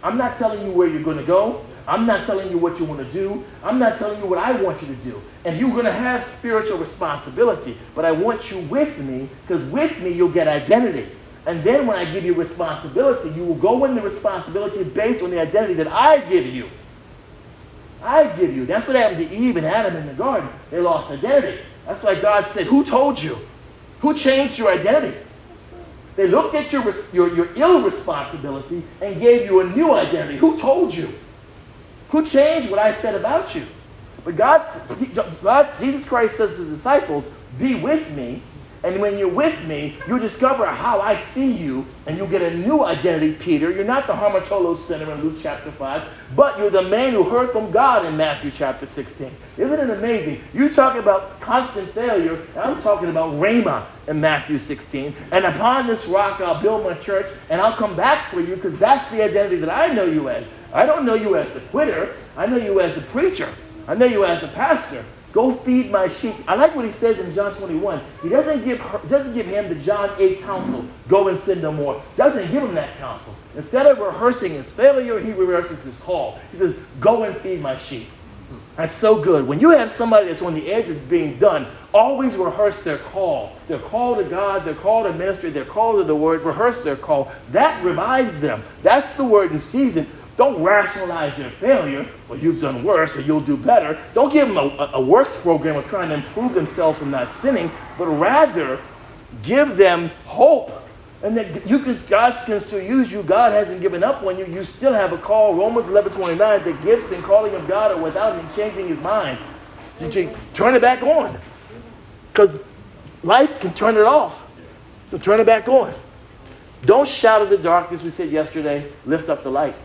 [0.02, 1.64] I'm not telling you where you're going to go.
[1.86, 3.44] I'm not telling you what you want to do.
[3.62, 5.20] I'm not telling you what I want you to do.
[5.44, 7.76] And you're going to have spiritual responsibility.
[7.94, 11.10] But I want you with me because with me you'll get identity.
[11.46, 15.30] And then when I give you responsibility, you will go in the responsibility based on
[15.30, 16.70] the identity that I give you.
[18.02, 18.64] I give you.
[18.66, 20.48] That's what happened to Eve and Adam in the garden.
[20.70, 21.60] They lost identity.
[21.86, 23.38] That's why God said, Who told you?
[24.00, 25.18] Who changed your identity?
[26.16, 30.38] They looked at your, your, your irresponsibility and gave you a new identity.
[30.38, 31.12] Who told you?
[32.10, 33.66] Who changed what I said about you?
[34.24, 34.66] But God,
[35.42, 37.24] God, Jesus Christ says to the disciples,
[37.58, 38.42] Be with me
[38.84, 42.54] and when you're with me, you discover how I see you, and you get a
[42.54, 43.70] new identity, Peter.
[43.70, 47.50] You're not the hamartolos sinner in Luke chapter 5, but you're the man who heard
[47.50, 49.30] from God in Matthew chapter 16.
[49.56, 50.42] Isn't it amazing?
[50.52, 55.16] You talking about constant failure, and I'm talking about Rhema in Matthew 16.
[55.32, 58.78] And upon this rock I'll build my church, and I'll come back for you, because
[58.78, 60.44] that's the identity that I know you as.
[60.74, 62.16] I don't know you as the quitter.
[62.36, 63.48] I know you as the preacher.
[63.88, 65.04] I know you as the pastor.
[65.34, 66.36] Go feed my sheep.
[66.46, 68.00] I like what he says in John 21.
[68.22, 72.00] He doesn't give, doesn't give him the John 8 counsel, go and sin no more.
[72.16, 73.34] Doesn't give him that counsel.
[73.56, 76.38] Instead of rehearsing his failure, he rehearses his call.
[76.52, 78.06] He says, go and feed my sheep.
[78.76, 79.46] That's so good.
[79.46, 83.56] When you have somebody that's on the edge of being done, always rehearse their call.
[83.66, 86.96] Their call to God, their call to ministry, their call to the word, rehearse their
[86.96, 87.32] call.
[87.50, 88.62] That revives them.
[88.82, 90.08] That's the word in season.
[90.36, 92.08] Don't rationalize their failure.
[92.28, 94.00] Well, you've done worse, or you'll do better.
[94.14, 97.70] Don't give them a, a works program of trying to improve themselves from not sinning,
[97.96, 98.80] but rather
[99.42, 100.72] give them hope.
[101.22, 103.22] And that you can, God can still use you.
[103.22, 104.44] God hasn't given up on you.
[104.46, 105.54] You still have a call.
[105.54, 109.38] Romans 11 29, the gifts and calling of God are without him changing his mind.
[110.00, 111.38] You turn it back on.
[112.32, 112.58] Because
[113.22, 114.36] life can turn it off.
[115.12, 115.94] So turn it back on.
[116.84, 118.92] Don't shout at the darkness, we said yesterday.
[119.06, 119.76] Lift up the light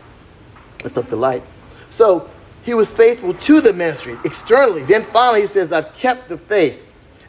[0.84, 1.42] lift up the light.
[1.90, 2.30] So
[2.62, 4.84] he was faithful to the ministry externally.
[4.84, 6.82] Then finally he says, I've kept the faith.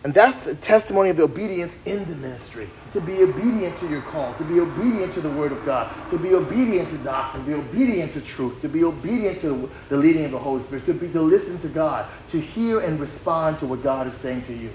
[0.04, 2.68] And that's the testimony of the obedience in the ministry.
[2.94, 6.18] To be obedient to your call, to be obedient to the word of God, to
[6.18, 10.26] be obedient to doctrine, to be obedient to truth, to be obedient to the leading
[10.26, 13.68] of the Holy Spirit, to be to listen to God, to hear and respond to
[13.68, 14.72] what God is saying to you.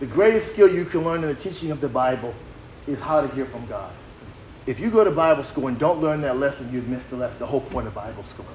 [0.00, 2.34] The greatest skill you can learn in the teaching of the Bible
[2.88, 3.92] is how to hear from God
[4.70, 7.40] if you go to Bible school and don't learn that lesson, you've missed the lesson,
[7.40, 8.46] the whole point of Bible school.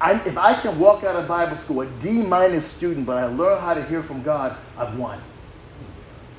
[0.00, 3.26] I, if I can walk out of Bible school a D minus student, but I
[3.26, 5.20] learn how to hear from God, I've won.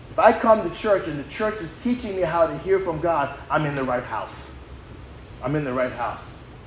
[0.09, 2.99] If I come to church and the church is teaching me how to hear from
[3.01, 4.55] God, I'm in the right house.
[5.43, 6.23] I'm in the right house.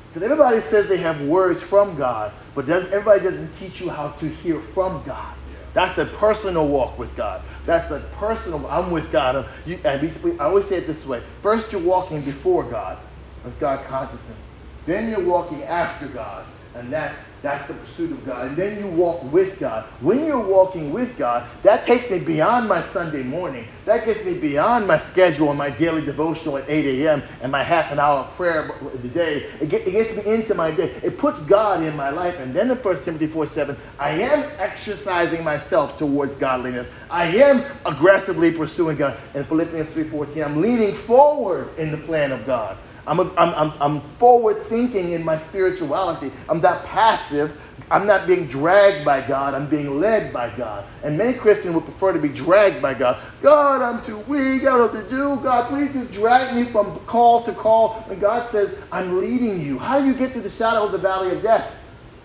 [0.09, 4.29] Because everybody says they have words from God, but everybody doesn't teach you how to
[4.29, 5.35] hear from God.
[5.79, 7.41] That's a personal walk with God.
[7.65, 9.47] That's a personal, I'm with God.
[9.65, 10.11] You, I
[10.41, 12.99] always say it this way first, you're walking before God.
[13.45, 14.39] That's God consciousness.
[14.87, 18.49] Then you're walking after God and that's that's the pursuit of God.
[18.49, 19.85] And then you walk with God.
[20.01, 23.69] When you're walking with God, that takes me beyond my Sunday morning.
[23.85, 27.23] That gets me beyond my schedule and my daily devotional at 8 a.m.
[27.41, 29.51] and my half an hour prayer of the day.
[29.61, 31.01] It, get, it gets me into my day.
[31.03, 32.35] It puts God in my life.
[32.41, 36.89] And then in 1 Timothy 4 7, I am exercising myself towards godliness.
[37.09, 39.17] I am aggressively pursuing God.
[39.35, 42.77] In Philippians 3.14, I'm leaning forward in the plan of God.
[43.09, 46.31] I'm, a, I'm, I'm, I'm forward thinking in my spirituality.
[46.49, 47.59] I'm not passive.
[47.91, 49.55] I'm not being dragged by God.
[49.55, 50.85] I'm being led by God.
[51.03, 53.23] And many Christians would prefer to be dragged by God.
[53.41, 54.63] God, I'm too weak.
[54.63, 55.43] I don't know what to do.
[55.43, 58.05] God, please just drag me from call to call.
[58.11, 59.79] And God says, I'm leading you.
[59.79, 61.75] How do you get through the shadow of the valley of death?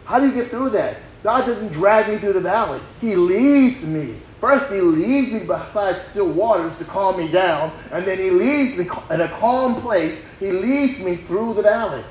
[0.05, 0.97] How do you get through that?
[1.23, 2.81] God doesn't drag me through the valley.
[2.99, 8.05] He leads me First, he leads me beside still waters to calm me down, and
[8.05, 10.21] then he leads me in a calm place.
[10.37, 12.03] He leads me through the valley.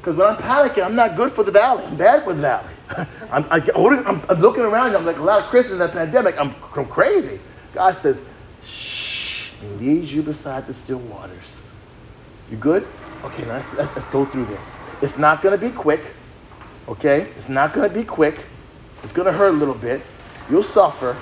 [0.00, 1.84] Because when I'm panicking, I'm not good for the valley.
[1.84, 2.72] I'm bad for the valley.
[3.30, 4.96] I'm, I, am I'm looking around.
[4.96, 6.40] I'm like a lot of Christians in that pandemic.
[6.40, 7.38] I'm, I'm crazy.
[7.74, 8.18] God says,
[8.64, 11.60] shh, he leads you beside the still waters.
[12.50, 12.88] You good?
[13.22, 14.76] Okay, let's, let's, let's go through this.
[15.02, 16.00] It's not going to be quick.
[16.88, 17.30] Okay?
[17.36, 18.38] It's not going to be quick.
[19.02, 20.00] It's going to hurt a little bit.
[20.48, 21.18] You'll suffer.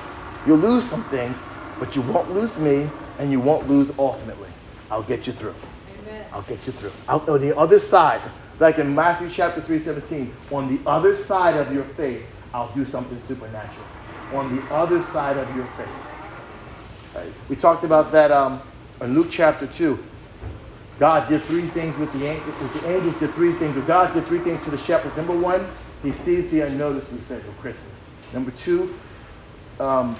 [0.48, 1.36] You'll lose some things,
[1.78, 2.88] but you won't lose me,
[3.18, 4.48] and you won't lose ultimately.
[4.90, 5.54] I'll get you through.
[5.98, 6.24] Amen.
[6.32, 6.90] I'll get you through.
[7.06, 8.22] Out on the other side,
[8.58, 12.22] like in Matthew chapter 3, 17, on the other side of your faith,
[12.54, 13.84] I'll do something supernatural.
[14.32, 15.88] On the other side of your faith.
[17.14, 17.30] Right.
[17.50, 18.62] We talked about that um,
[19.02, 20.02] in Luke chapter 2.
[20.98, 22.56] God did three things with the angels.
[22.80, 23.76] The angels did three things.
[23.86, 25.14] God did three things to the shepherds.
[25.14, 25.68] Number one,
[26.02, 27.92] he sees the unnoticed, we said, for Christmas.
[28.32, 28.98] Number two,
[29.80, 30.18] um,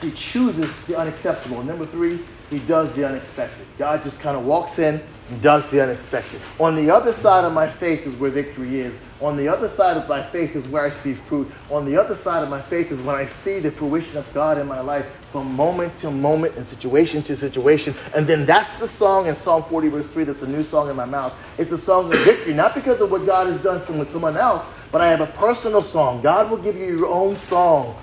[0.00, 1.62] he chooses the unacceptable.
[1.62, 2.20] Number three,
[2.50, 3.66] he does the unexpected.
[3.78, 6.40] God just kind of walks in and does the unexpected.
[6.60, 8.94] On the other side of my faith is where victory is.
[9.20, 11.50] On the other side of my faith is where I see fruit.
[11.70, 14.58] On the other side of my faith is when I see the fruition of God
[14.58, 17.94] in my life from moment to moment and situation to situation.
[18.14, 20.96] And then that's the song in Psalm 40, verse 3, that's a new song in
[20.96, 21.32] my mouth.
[21.58, 24.64] It's a song of victory, not because of what God has done with someone else,
[24.92, 26.20] but I have a personal song.
[26.20, 27.96] God will give you your own song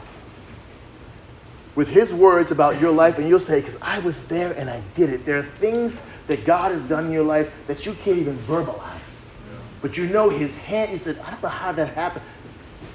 [1.76, 4.82] with His words about your life, and you'll say, Because I was there and I
[4.96, 5.26] did it.
[5.26, 9.28] There are things that God has done in your life that you can't even verbalize.
[9.28, 9.60] Yeah.
[9.82, 12.26] But you know His hand, He said, I don't know how that happened.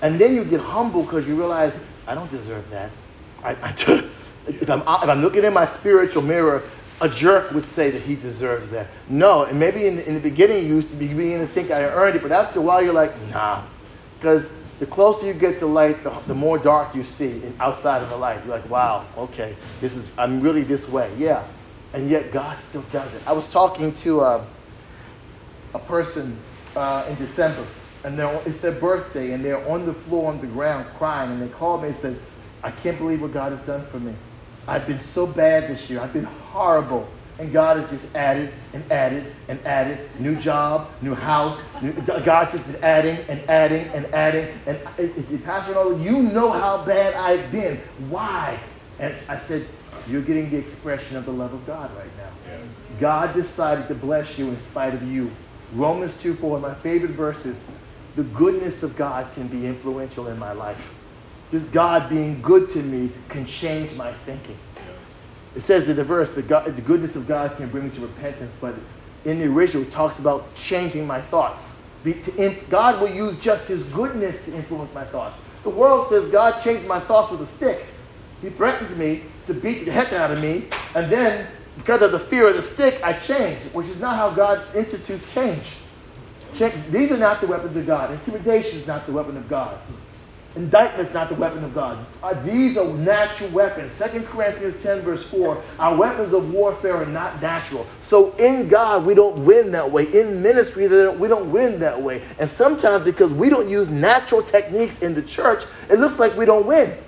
[0.00, 2.90] And then you get humble because you realize, I don't deserve that.
[3.42, 3.70] I, I
[4.46, 6.62] if, I'm, if I'm looking in my spiritual mirror,
[7.00, 8.88] a jerk would say that he deserves that.
[9.08, 12.16] No, and maybe in, in the beginning you used to begin to think I earned
[12.16, 13.62] it, but after a while you're like, nah.
[14.18, 18.10] Because the closer you get to light, the, the more dark you see outside of
[18.10, 18.44] the light.
[18.44, 21.12] You're like, wow, okay, this is, I'm really this way.
[21.18, 21.44] Yeah.
[21.92, 23.22] And yet God still does it.
[23.26, 24.44] I was talking to a, uh,
[25.74, 26.38] a person
[26.76, 27.66] uh, in December,
[28.04, 31.48] and it's their birthday, and they're on the floor on the ground crying, and they
[31.48, 32.18] called me and said,
[32.62, 34.14] I can't believe what God has done for me.
[34.66, 36.00] I've been so bad this year.
[36.00, 37.08] I've been horrible.
[37.38, 40.10] And God has just added and added and added.
[40.18, 41.60] New job, new house.
[41.80, 44.52] New, God's just been adding and adding and adding.
[44.66, 47.80] And it, Pastor Ronaldo, you know how bad I've been.
[48.08, 48.58] Why?
[48.98, 49.68] And I said,
[50.08, 52.30] you're getting the expression of the love of God right now.
[52.46, 52.60] Yeah.
[53.00, 55.30] God decided to bless you in spite of you.
[55.74, 57.56] Romans 2 4, my favorite verses.
[58.16, 60.80] The goodness of God can be influential in my life.
[61.50, 64.56] Just God being good to me can change my thinking.
[65.58, 68.00] It says in the verse that God, the goodness of God can bring me to
[68.02, 68.76] repentance, but
[69.24, 71.74] in the original it talks about changing my thoughts.
[72.70, 75.36] God will use just his goodness to influence my thoughts.
[75.64, 77.84] The world says God changed my thoughts with a stick.
[78.40, 82.20] He threatens me to beat the heck out of me, and then because of the
[82.20, 85.72] fear of the stick, I change, which is not how God institutes change.
[86.92, 88.12] These are not the weapons of God.
[88.12, 89.76] Intimidation is not the weapon of God.
[90.58, 92.04] Indictment is not the weapon of God.
[92.20, 93.96] Uh, these are natural weapons.
[93.96, 97.86] 2 Corinthians 10, verse 4 Our weapons of warfare are not natural.
[98.02, 100.12] So in God, we don't win that way.
[100.12, 102.24] In ministry, we don't win that way.
[102.40, 106.44] And sometimes because we don't use natural techniques in the church, it looks like we
[106.44, 106.98] don't win.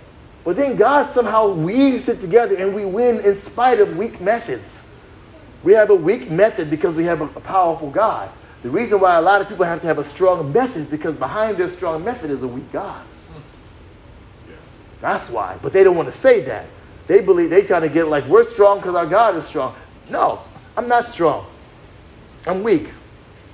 [0.44, 4.86] But then God somehow weaves it together and we win in spite of weak methods.
[5.64, 8.30] We have a weak method because we have a, a powerful God.
[8.62, 11.16] The reason why a lot of people have to have a strong method is because
[11.16, 13.04] behind their strong method is a weak God.
[15.00, 15.58] That's why.
[15.62, 16.66] But they don't want to say that.
[17.06, 19.74] They believe they try to get like we're strong because our God is strong.
[20.10, 20.40] No,
[20.76, 21.46] I'm not strong.
[22.46, 22.88] I'm weak.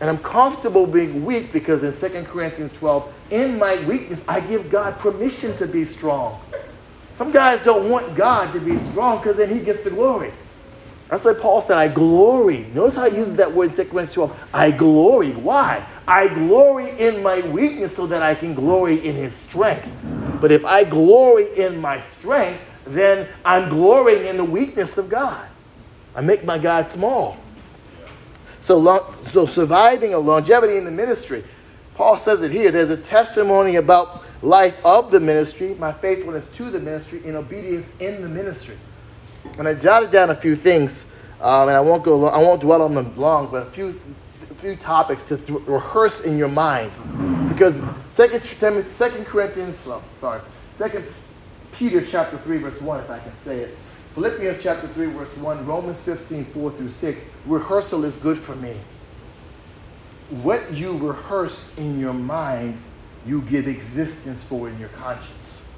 [0.00, 4.70] And I'm comfortable being weak because in 2 Corinthians 12, in my weakness, I give
[4.70, 6.40] God permission to be strong.
[7.16, 10.32] Some guys don't want God to be strong because then he gets the glory.
[11.08, 12.66] That's why Paul said, I glory.
[12.74, 14.38] Notice how he uses that word in 2 Corinthians 12.
[14.52, 15.32] I glory.
[15.32, 15.86] Why?
[16.06, 19.88] I glory in my weakness so that I can glory in his strength.
[20.40, 25.46] But if I glory in my strength, then I'm glorying in the weakness of God.
[26.14, 27.36] I make my God small.
[28.62, 31.44] So, so surviving a longevity in the ministry,
[31.94, 32.70] Paul says it here.
[32.70, 37.88] There's a testimony about life of the ministry, my faithfulness to the ministry, and obedience
[38.00, 38.76] in the ministry.
[39.58, 41.06] And I jotted down a few things,
[41.40, 42.26] um, and I won't go.
[42.26, 44.00] I won't dwell on them long, but a few,
[44.50, 46.92] a few topics to th- rehearse in your mind,
[47.56, 47.74] because
[48.10, 48.42] Second,
[48.94, 49.76] Second Corinthians,
[50.20, 50.40] sorry,
[50.74, 51.06] Second
[51.72, 53.76] Peter chapter three verse one, if I can say it.
[54.16, 57.22] Philippians chapter 3, verse 1, Romans 15, 4 through 6.
[57.44, 58.74] Rehearsal is good for me.
[60.30, 62.80] What you rehearse in your mind,
[63.26, 65.68] you give existence for in your conscience.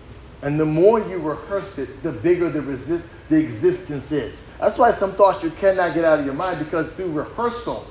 [0.42, 4.40] And the more you rehearse it, the bigger the resist the existence is.
[4.60, 7.88] That's why some thoughts you cannot get out of your mind because through rehearsal,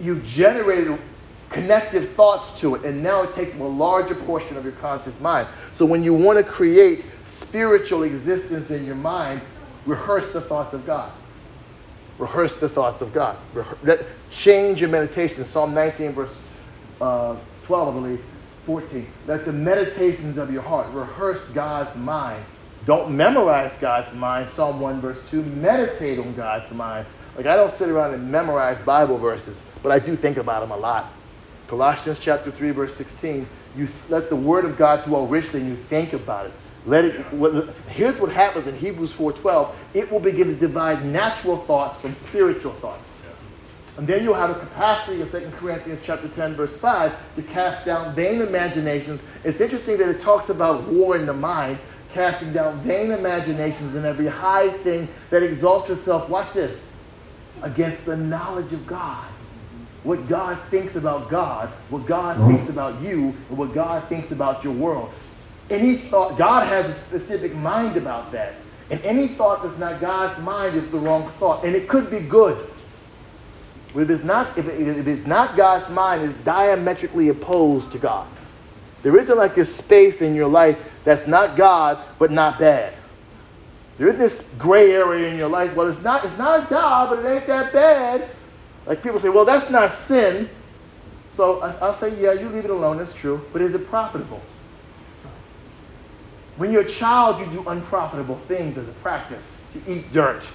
[0.00, 0.96] you generated
[1.50, 5.48] connective thoughts to it, and now it takes a larger portion of your conscious mind.
[5.74, 9.40] So when you want to create spiritual existence in your mind,
[9.86, 11.10] rehearse the thoughts of God.
[12.18, 13.36] Rehearse the thoughts of God.
[13.54, 15.44] Rehe- change your meditation.
[15.44, 16.36] Psalm 19, verse
[17.00, 18.24] uh, 12, I believe,
[18.66, 19.06] 14.
[19.26, 22.44] Let the meditations of your heart rehearse God's mind.
[22.86, 24.50] Don't memorize God's mind.
[24.50, 25.42] Psalm 1, verse 2.
[25.42, 27.06] Meditate on God's mind.
[27.36, 30.72] Like, I don't sit around and memorize Bible verses, but I do think about them
[30.72, 31.12] a lot.
[31.68, 33.46] Colossians chapter 3, verse 16.
[33.76, 36.52] You let the word of God dwell richly and you think about it.
[36.86, 37.26] Let it.
[37.88, 39.74] Here's what happens in Hebrews 4:12.
[39.92, 43.26] It will begin to divide natural thoughts from spiritual thoughts.
[43.98, 47.84] And then you'll have a capacity in 2 Corinthians chapter 10, verse 5, to cast
[47.84, 49.20] down vain imaginations.
[49.42, 51.78] It's interesting that it talks about war in the mind,
[52.14, 56.28] casting down vain imaginations and every high thing that exalts itself.
[56.28, 56.90] Watch this.
[57.60, 59.26] Against the knowledge of God.
[60.08, 62.48] What God thinks about God, what God uh-huh.
[62.48, 65.12] thinks about you, and what God thinks about your world.
[65.68, 68.54] Any thought, God has a specific mind about that.
[68.88, 71.62] And any thought that's not God's mind is the wrong thought.
[71.62, 72.70] And it could be good.
[73.92, 77.98] But if it's not, if, it, if it's not God's mind, it's diametrically opposed to
[77.98, 78.28] God.
[79.02, 82.94] There isn't like this space in your life that's not God, but not bad.
[83.98, 85.76] There is this gray area in your life.
[85.76, 88.30] Well, it's not, it's not God, but it ain't that bad.
[88.88, 90.48] Like people say, well, that's not sin.
[91.36, 92.98] So I'll say, yeah, you leave it alone.
[92.98, 93.44] it's true.
[93.52, 94.40] But is it profitable?
[96.56, 99.62] When you're a child, you do unprofitable things as a practice.
[99.74, 100.48] You eat dirt.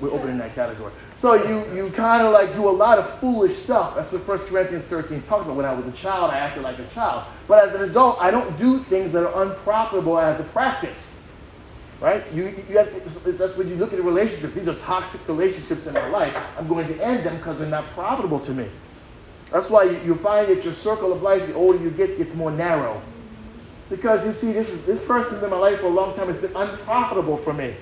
[0.00, 0.92] We're opening that category.
[1.16, 3.96] So you, you kind of like do a lot of foolish stuff.
[3.96, 5.56] That's what 1 Corinthians 13 talks about.
[5.56, 7.24] When I was a child, I acted like a child.
[7.48, 11.19] But as an adult, I don't do things that are unprofitable as a practice.
[12.00, 12.24] Right?
[12.32, 12.90] You, you have
[13.24, 14.54] to, that's when you look at a relationship.
[14.54, 16.34] These are toxic relationships in my life.
[16.58, 18.68] I'm going to end them because they're not profitable to me.
[19.52, 22.34] That's why you, you find that your circle of life, the older you get, gets
[22.34, 23.02] more narrow.
[23.90, 26.30] Because you see, this is this person's in my life for a long time.
[26.30, 27.74] It's been unprofitable for me.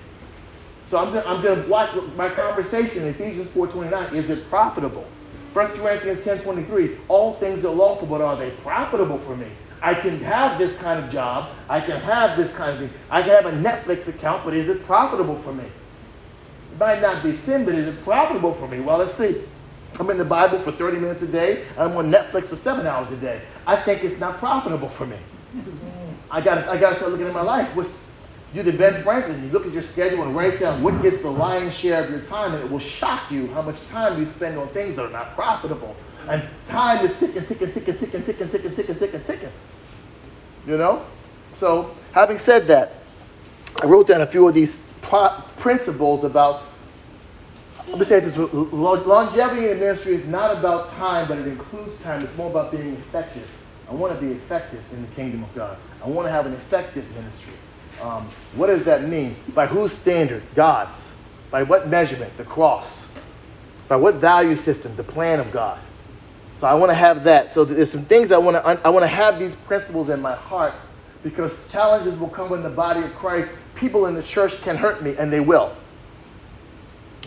[0.87, 4.15] So I'm gonna, I'm going to watch my conversation in Ephesians 4.29.
[4.15, 5.07] Is it profitable?
[5.53, 6.99] 1 Corinthians 10.23.
[7.09, 9.49] All things are lawful, but are they profitable for me?
[9.81, 11.55] I can have this kind of job.
[11.69, 12.99] I can have this kind of thing.
[13.11, 15.65] I can have a Netflix account, but is it profitable for me?
[15.65, 18.81] It might not be sin, but is it profitable for me?
[18.81, 19.43] Well, let's see.
[19.99, 21.65] I'm in the Bible for 30 minutes a day.
[21.77, 23.41] I'm on Netflix for seven hours a day.
[23.67, 25.17] I think it's not profitable for me.
[26.31, 27.75] I got I got to start looking at my life.
[27.75, 27.97] What's
[28.55, 29.45] do the Ben Franklin?
[29.45, 32.21] You look at your schedule and write down what gets the lion's share of your
[32.21, 35.11] time, and it will shock you how much time you spend on things that are
[35.11, 35.95] not profitable.
[36.29, 39.53] And time is ticking, ticking, ticking, ticking, ticking, ticking, ticking, ticking, ticking.
[40.67, 41.07] You know.
[41.55, 42.93] So, having said that,
[43.83, 44.77] I wrote down a few of these
[45.57, 46.63] principles about.
[47.89, 52.23] Let me say this: longevity in ministry is not about time, but it includes time.
[52.23, 53.51] It's more about being effective.
[53.89, 55.79] I want to be effective in the kingdom of God.
[56.05, 57.55] I want to have an effective ministry.
[58.03, 59.35] Um, what does that mean?
[59.55, 60.43] By whose standard?
[60.55, 61.11] God's.
[61.51, 62.37] By what measurement?
[62.37, 63.07] The cross.
[63.89, 64.95] By what value system?
[64.97, 65.81] The plan of God.
[66.59, 67.53] So I want to have that.
[67.53, 70.21] So there's some things that I want to I want to have these principles in
[70.21, 70.75] my heart
[71.23, 73.51] because challenges will come in the body of Christ.
[73.75, 75.77] People in the church can hurt me, and they will.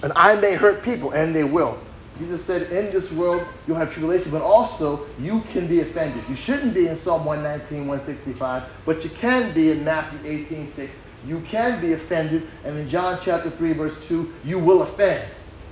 [0.03, 1.79] And I may hurt people, and they will.
[2.19, 6.23] Jesus said, In this world you'll have tribulation, but also you can be offended.
[6.29, 10.95] You shouldn't be in Psalm 119, 165, but you can be in Matthew 18, 6.
[11.25, 15.29] You can be offended, and in John chapter 3, verse 2, you will offend.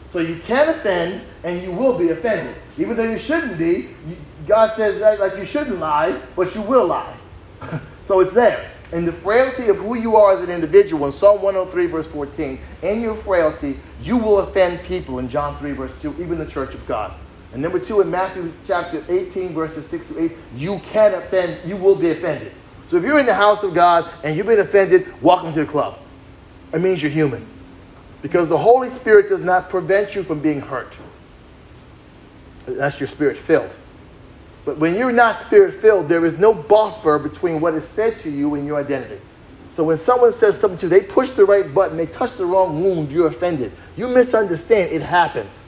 [0.10, 2.55] So you can offend, and you will be offended.
[2.78, 3.89] Even though you shouldn't be,
[4.47, 7.16] God says that like you shouldn't lie, but you will lie.
[8.05, 11.41] so it's there in the frailty of who you are as an individual, in Psalm
[11.41, 16.16] 103, verse 14, in your frailty, you will offend people in John 3, verse 2,
[16.20, 17.14] even the church of God.
[17.53, 21.78] And number two, in Matthew chapter 18, verses 6 to 8, you can offend, you
[21.78, 22.51] will be offended.
[22.89, 25.72] So if you're in the house of God and you've been offended, welcome to the
[25.72, 25.99] club.
[26.74, 27.45] It means you're human.
[28.22, 30.94] Because the Holy Spirit does not prevent you from being hurt.
[32.66, 33.72] That's your spirit filled.
[34.66, 38.30] But when you're not spirit filled, there is no buffer between what is said to
[38.30, 39.20] you and your identity.
[39.74, 42.46] So when someone says something to you, they push the right button, they touch the
[42.46, 43.72] wrong wound, you're offended.
[43.96, 45.66] You misunderstand, it happens.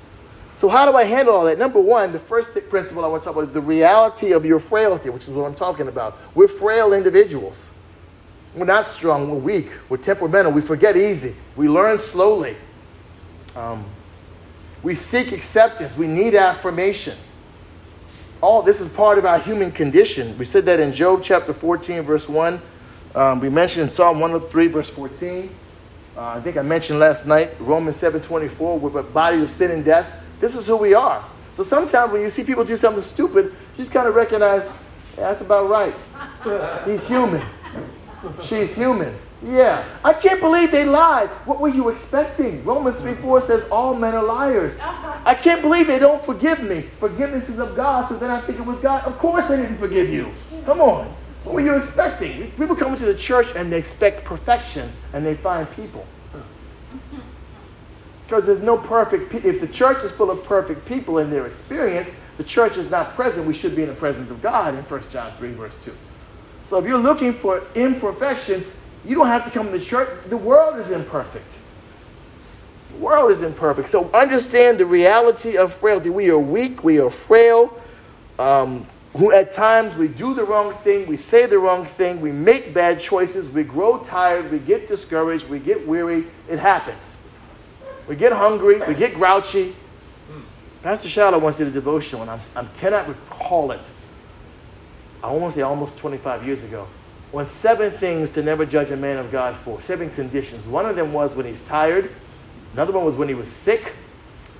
[0.57, 1.57] So how do I handle all that?
[1.57, 4.59] Number one, the first principle I want to talk about is the reality of your
[4.59, 6.19] frailty, which is what I'm talking about.
[6.35, 7.71] We're frail individuals.
[8.55, 12.57] We're not strong, we're weak, we're temperamental, we forget easy, we learn slowly.
[13.55, 13.85] Um,
[14.83, 17.15] we seek acceptance, we need affirmation
[18.41, 20.37] all this is part of our human condition.
[20.37, 22.61] We said that in Job chapter 14, verse 1.
[23.13, 25.55] Um, we mentioned in Psalm 103, verse 14.
[26.17, 28.79] Uh, I think I mentioned last night Romans 7:24.
[28.79, 30.07] We're a body of sin and death.
[30.39, 31.23] This is who we are.
[31.55, 34.63] So sometimes when you see people do something stupid, you just kind of recognize
[35.17, 35.93] yeah, that's about right.
[36.85, 37.41] He's human.
[38.43, 39.15] She's human.
[39.43, 39.83] Yeah.
[40.03, 41.29] I can't believe they lied.
[41.45, 42.63] What were you expecting?
[42.63, 44.77] Romans 3 4 says, All men are liars.
[44.79, 45.19] Uh-huh.
[45.25, 46.85] I can't believe they don't forgive me.
[46.99, 49.03] Forgiveness is of God, so then I think it was God.
[49.05, 50.31] Of course they didn't forgive you.
[50.65, 51.15] Come on.
[51.43, 52.51] What were you expecting?
[52.51, 56.05] People come into the church and they expect perfection and they find people.
[58.27, 62.17] Because there's no perfect If the church is full of perfect people in their experience,
[62.37, 63.45] the church is not present.
[63.45, 65.93] We should be in the presence of God in 1 John 3, verse 2.
[66.71, 68.63] So if you're looking for imperfection,
[69.03, 70.07] you don't have to come to church.
[70.29, 71.57] The world is imperfect.
[72.93, 73.89] The world is imperfect.
[73.89, 76.09] So understand the reality of frailty.
[76.09, 77.77] We are weak, we are frail.
[78.39, 82.31] Um, who at times we do the wrong thing, we say the wrong thing, we
[82.31, 86.25] make bad choices, we grow tired, we get discouraged, we get weary.
[86.47, 87.17] It happens.
[88.07, 89.75] We get hungry, we get grouchy.
[90.83, 93.81] Pastor Shallow once did a devotional, and I cannot recall it.
[95.23, 96.87] I want to say almost 25 years ago
[97.33, 100.65] on seven things to never judge a man of God for, seven conditions.
[100.65, 102.11] One of them was when he's tired,
[102.73, 103.93] another one was when he was sick,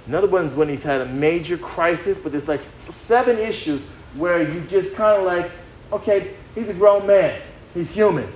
[0.07, 3.81] another one is when he's had a major crisis, but there's like seven issues
[4.15, 5.51] where you just kind of like,
[5.91, 7.41] okay, he's a grown man,
[7.73, 8.31] he's human.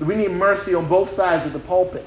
[0.00, 2.06] We need mercy on both sides of the pulpit.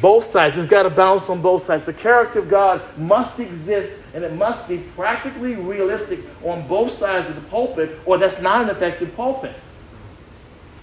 [0.00, 0.56] Both sides.
[0.56, 1.84] It's got to balance on both sides.
[1.84, 7.28] The character of God must exist and it must be practically realistic on both sides
[7.28, 9.54] of the pulpit, or that's not an effective pulpit.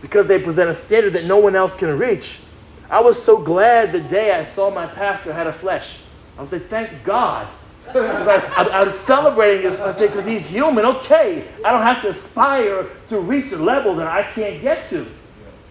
[0.01, 2.39] Because they present a standard that no one else can reach.
[2.89, 5.99] I was so glad the day I saw my pastor had a flesh.
[6.37, 7.47] I was like, thank God.
[7.93, 9.79] I, I, was celebrating this.
[9.79, 10.85] I said, because he's human.
[10.85, 15.07] Okay, I don't have to aspire to reach a level that I can't get to.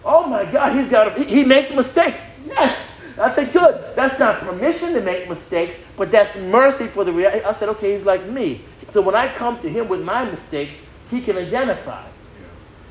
[0.03, 1.17] Oh my God, he's got.
[1.17, 2.17] A, he makes mistakes.
[2.45, 2.77] Yes,
[3.19, 3.95] I said, good.
[3.95, 7.43] That's not permission to make mistakes, but that's mercy for the reality.
[7.43, 8.61] I said, okay, he's like me.
[8.93, 10.75] So when I come to him with my mistakes,
[11.09, 12.05] he can identify.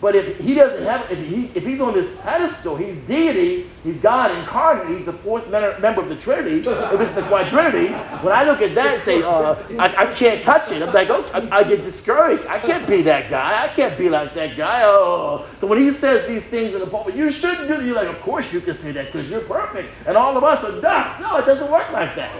[0.00, 3.96] But if he doesn't have, if, he, if he's on this pedestal, he's deity, he's
[3.96, 8.44] God incarnate, he's the fourth member of the Trinity, if it's the quadrinity, when I
[8.44, 11.60] look at that and say, uh, I, I can't touch it, I'm like, oh, I,
[11.60, 12.46] I, get discouraged.
[12.46, 13.64] I can't be that guy.
[13.64, 14.82] I can't be like that guy.
[14.84, 15.46] Oh.
[15.60, 17.84] So when he says these things in the pulpit, you shouldn't do it.
[17.84, 19.92] You're like, of course you can say that because you're perfect.
[20.06, 21.20] And all of us are dust.
[21.20, 22.34] No, it doesn't work like that.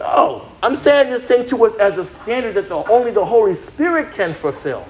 [0.00, 0.48] No.
[0.62, 4.14] I'm saying this thing to us as a standard that the, only the Holy Spirit
[4.14, 4.86] can fulfill.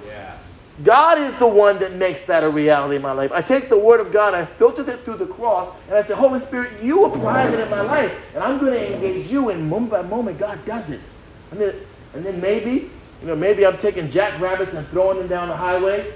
[0.84, 3.32] God is the one that makes that a reality in my life.
[3.32, 6.14] I take the Word of God, I filter it through the cross, and I say,
[6.14, 9.50] Holy Spirit, you apply it in my life, and I'm going to engage you.
[9.50, 11.00] And moment by moment, God does it.
[11.50, 11.74] And then,
[12.14, 16.14] and then maybe, you know, maybe I'm taking jackrabbits and throwing them down the highway,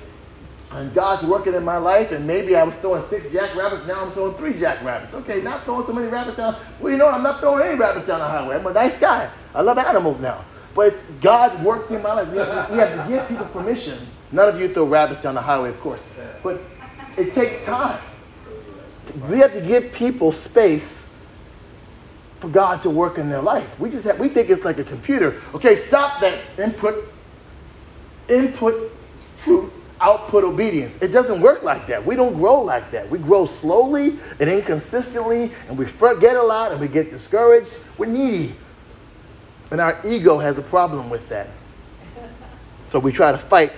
[0.71, 4.13] and God's working in my life, and maybe I was throwing six jackrabbits, now I'm
[4.13, 5.13] throwing three jackrabbits.
[5.15, 6.57] Okay, not throwing so many rabbits down.
[6.81, 8.57] Well, you know, I'm not throwing any rabbits down the highway.
[8.57, 9.31] I'm a nice guy.
[9.55, 10.45] I love animals now.
[10.75, 12.29] But God worked in my life.
[12.29, 13.99] We have, we have to give people permission
[14.35, 16.01] None of you throw rabbits down the highway, of course.
[16.43, 16.61] But
[17.17, 18.03] it takes time.
[19.29, 21.07] We have to give people space
[22.41, 23.79] for God to work in their life.
[23.79, 25.41] We just have, we think it's like a computer.
[25.55, 27.13] Okay, stop that input,
[28.29, 28.91] input,
[29.45, 31.01] truth, output obedience.
[31.01, 32.05] It doesn't work like that.
[32.05, 33.09] We don't grow like that.
[33.09, 37.71] We grow slowly and inconsistently, and we forget a lot and we get discouraged.
[37.97, 38.57] We're needy.
[39.71, 41.51] And our ego has a problem with that.
[42.91, 43.73] So we try to fight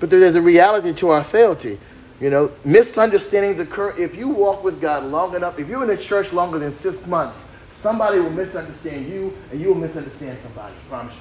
[0.00, 1.78] but there's a reality to our frailty.
[2.20, 5.58] You know, misunderstandings occur if you walk with God long enough.
[5.58, 9.68] If you're in the church longer than six months, somebody will misunderstand you and you
[9.68, 10.74] will misunderstand somebody.
[10.74, 11.20] I promise you.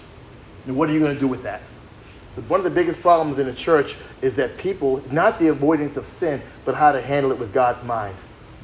[0.68, 1.62] And what are you going to do with that?
[2.48, 6.06] One of the biggest problems in the church is that people, not the avoidance of
[6.06, 8.16] sin, but how to handle it with God's mind.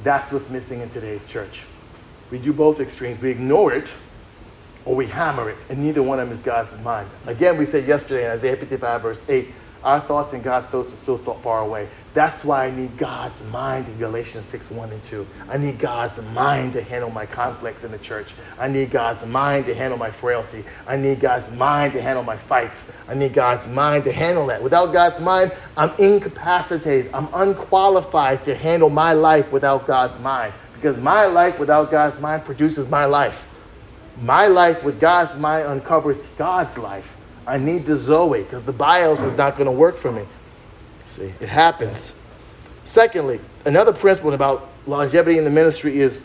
[0.02, 1.60] That's what's missing in today's church.
[2.30, 3.20] We do both extremes.
[3.22, 3.88] We ignore it
[4.84, 7.08] or we hammer it, and neither one of them is God's mind.
[7.26, 9.48] Again, we said yesterday in Isaiah 55, verse 8,
[9.84, 11.88] our thoughts and God's thoughts are still far away.
[12.14, 15.26] That's why I need God's mind in Galatians 6 1 and 2.
[15.48, 18.28] I need God's mind to handle my conflicts in the church.
[18.58, 20.64] I need God's mind to handle my frailty.
[20.86, 22.90] I need God's mind to handle my fights.
[23.08, 24.62] I need God's mind to handle that.
[24.62, 27.10] Without God's mind, I'm incapacitated.
[27.14, 30.52] I'm unqualified to handle my life without God's mind.
[30.74, 33.40] Because my life without God's mind produces my life.
[34.20, 37.06] My life with God's mind uncovers God's life.
[37.46, 40.24] I need the Zoe because the bios is not going to work for me.
[41.08, 42.12] See, it happens.
[42.84, 46.24] Secondly, another principle about longevity in the ministry is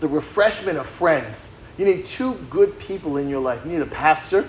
[0.00, 1.52] the refreshment of friends.
[1.78, 3.60] You need two good people in your life.
[3.64, 4.48] You need a pastor,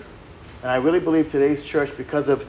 [0.61, 2.45] and I really believe today's church, because of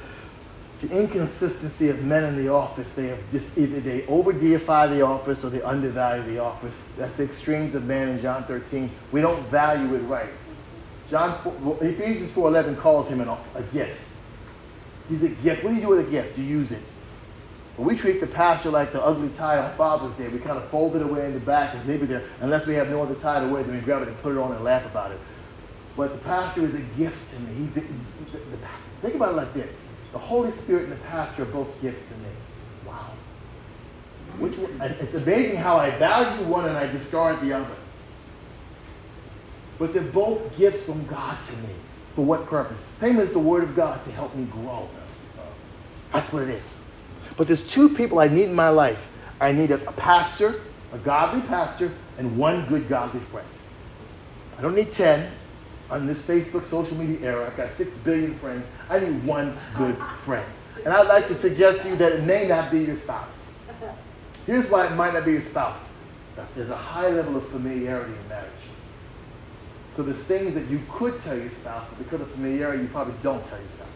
[0.83, 2.93] the inconsistency of men in the office.
[2.95, 6.75] They have just either they over deify the office or they undervalue the office.
[6.99, 8.91] That's the extremes of man in John 13.
[9.13, 10.31] We don't value it right.
[11.13, 11.39] John
[11.83, 14.01] Ephesians 4:11 calls him an, a gift.
[15.11, 15.63] He's a gift.
[15.63, 16.39] What do you do with a gift?
[16.39, 16.83] You use it.
[17.77, 20.29] But we treat the pastor like the ugly tie on Father's Day.
[20.29, 22.25] We kind of fold it away in the back and maybe there.
[22.41, 24.39] Unless we have no other tie to wear, then we grab it and put it
[24.39, 25.21] on and laugh about it.
[25.99, 27.67] But the pastor is a gift to me.
[27.67, 28.41] He's, he's, he's,
[29.03, 32.15] think about it like this the Holy Spirit and the pastor are both gifts to
[32.15, 32.29] me.
[32.87, 33.11] Wow.
[34.39, 37.77] Which it's amazing how I value one and I discard the other.
[39.79, 41.75] But they're both gifts from God to me.
[42.15, 42.81] For what purpose?
[43.01, 44.89] Same as the Word of God to help me grow.
[46.13, 46.83] That's what it is.
[47.37, 49.01] But there's two people I need in my life.
[49.41, 50.61] I need a, a pastor,
[50.93, 53.49] a godly pastor, and one good godly friend.
[54.59, 55.33] I don't need 10
[55.91, 57.47] on this Facebook social media era.
[57.47, 58.67] I've got 6 billion friends.
[58.91, 60.47] I need one good friend.
[60.85, 63.51] And I'd like to suggest to you that it may not be your spouse.
[64.47, 65.81] Here's why it might not be your spouse
[66.55, 68.51] there's a high level of familiarity in marriage.
[69.97, 73.15] So there's things that you could tell your spouse, but because of familiarity, you probably
[73.23, 73.89] don't tell your spouse.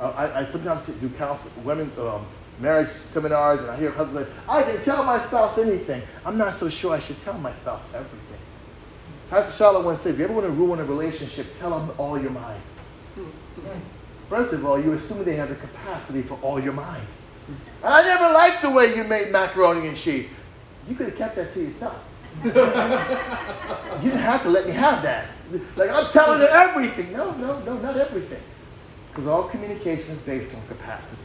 [0.00, 2.26] Uh, I, I, sometimes do counsel women um,
[2.60, 6.54] marriage seminars, and I hear husbands say, "I can tell my spouse anything." I'm not
[6.54, 8.38] so sure I should tell my spouse everything.
[9.30, 12.18] Pastor Charlotte once said, if you ever want to ruin a relationship, tell them all
[12.18, 12.62] your mind.
[14.30, 17.06] First of all, you assume they have the capacity for all your mind.
[17.84, 20.28] I never liked the way you made macaroni and cheese.
[20.88, 22.02] You could have kept that to yourself.
[22.44, 22.52] you
[24.10, 25.26] didn't have to let me have that.
[25.76, 27.12] Like, I'm telling her everything.
[27.12, 28.42] No, no, no, not everything.
[29.10, 31.22] Because all communication is based on capacity.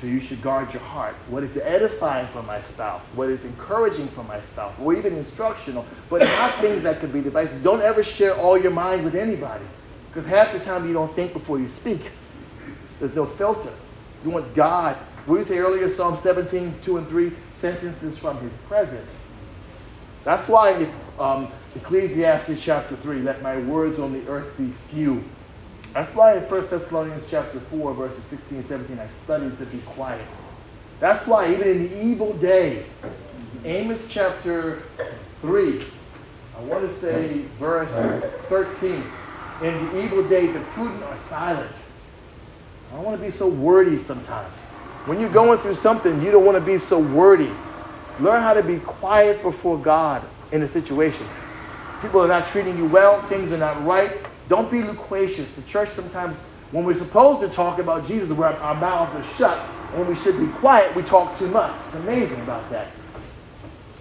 [0.00, 1.14] So you should guard your heart.
[1.28, 3.02] What is edifying for my spouse?
[3.14, 4.74] What is encouraging for my spouse?
[4.80, 7.62] Or even instructional, but not things that could be divisive.
[7.62, 9.64] Don't ever share all your mind with anybody.
[10.08, 12.10] Because half the time you don't think before you speak.
[13.00, 13.72] There's no filter.
[14.24, 14.96] You want God.
[15.26, 17.32] We say earlier, Psalm 17, 2 and 3?
[17.52, 19.30] Sentences from his presence.
[20.28, 20.86] That's why
[21.18, 25.24] um, Ecclesiastes chapter 3, let my words on the earth be few
[25.94, 29.78] that's why in 1 Thessalonians chapter 4, verses 16 and 17, I studied to be
[29.78, 30.26] quiet.
[31.00, 32.84] That's why even in the evil day,
[33.64, 34.82] Amos chapter
[35.40, 35.84] 3,
[36.56, 37.90] I want to say verse
[38.48, 39.02] 13,
[39.62, 41.74] in the evil day, the prudent are silent.
[42.90, 44.54] I don't want to be so wordy sometimes.
[45.06, 47.50] When you're going through something, you don't want to be so wordy.
[48.20, 51.26] Learn how to be quiet before God in a situation.
[52.02, 54.12] People are not treating you well, things are not right.
[54.48, 55.50] Don't be loquacious.
[55.52, 56.36] The church sometimes,
[56.70, 59.58] when we're supposed to talk about Jesus, where our mouths are shut,
[59.94, 61.74] and we should be quiet, we talk too much.
[61.86, 62.88] It's amazing about that.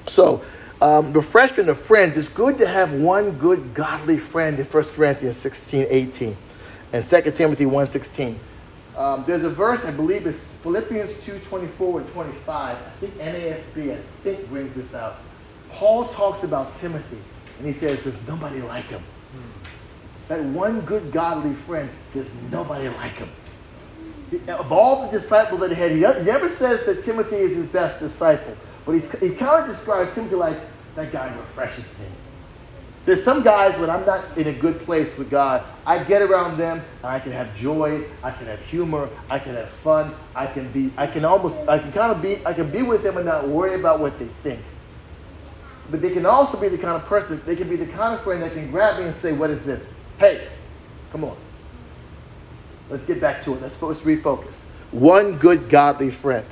[0.07, 0.43] So,
[0.82, 2.18] um, refreshment of friends.
[2.18, 6.38] It's good to have one good godly friend in 1 Corinthians 16, 18,
[6.93, 8.39] and 2 Timothy 1, 16.
[8.95, 12.78] Um, there's a verse, I believe it's Philippians 2, 24 and 25.
[12.78, 15.15] I think NASB, I think, brings this out.
[15.72, 17.20] Paul talks about Timothy,
[17.57, 19.01] and he says, There's nobody like him.
[20.28, 23.30] That one good godly friend, there's nobody like him.
[24.49, 27.99] Of all the disciples that he had, he never says that Timothy is his best
[27.99, 30.59] disciple, but he, he kind of describes Timothy like,
[30.95, 32.07] that guy refreshes me.
[33.08, 36.58] There's some guys when I'm not in a good place with God, I get around
[36.58, 40.45] them and I can have joy, I can have humor, I can have fun, I
[40.45, 43.16] can be, I can almost, I can kind of be, I can be with them
[43.16, 44.60] and not worry about what they think.
[45.89, 48.26] But they can also be the kind of person, they can be the kind of
[48.26, 49.89] friend that can grab me and say, What is this?
[50.18, 50.49] Hey,
[51.14, 51.38] come on.
[52.89, 53.62] Let's get back to it.
[53.62, 54.64] Let's, let's refocus.
[54.91, 56.45] One good godly friend.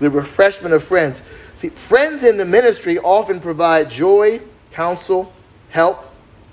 [0.00, 1.22] The refreshment of friends.
[1.56, 5.32] See, friends in the ministry often provide joy, counsel,
[5.74, 6.10] help,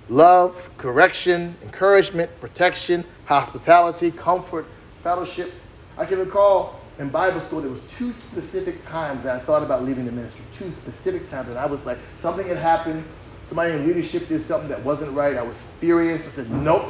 [0.10, 4.66] love, correction, encouragement, protection, hospitality, comfort,
[5.02, 5.54] fellowship.
[5.98, 9.86] I can recall in Bible school there was two specific times that I thought about
[9.86, 10.44] leaving the ministry.
[10.58, 13.06] Two specific times, and I was like, something had happened
[13.52, 15.36] Somebody in leadership did something that wasn't right.
[15.36, 16.26] I was furious.
[16.26, 16.90] I said, nope.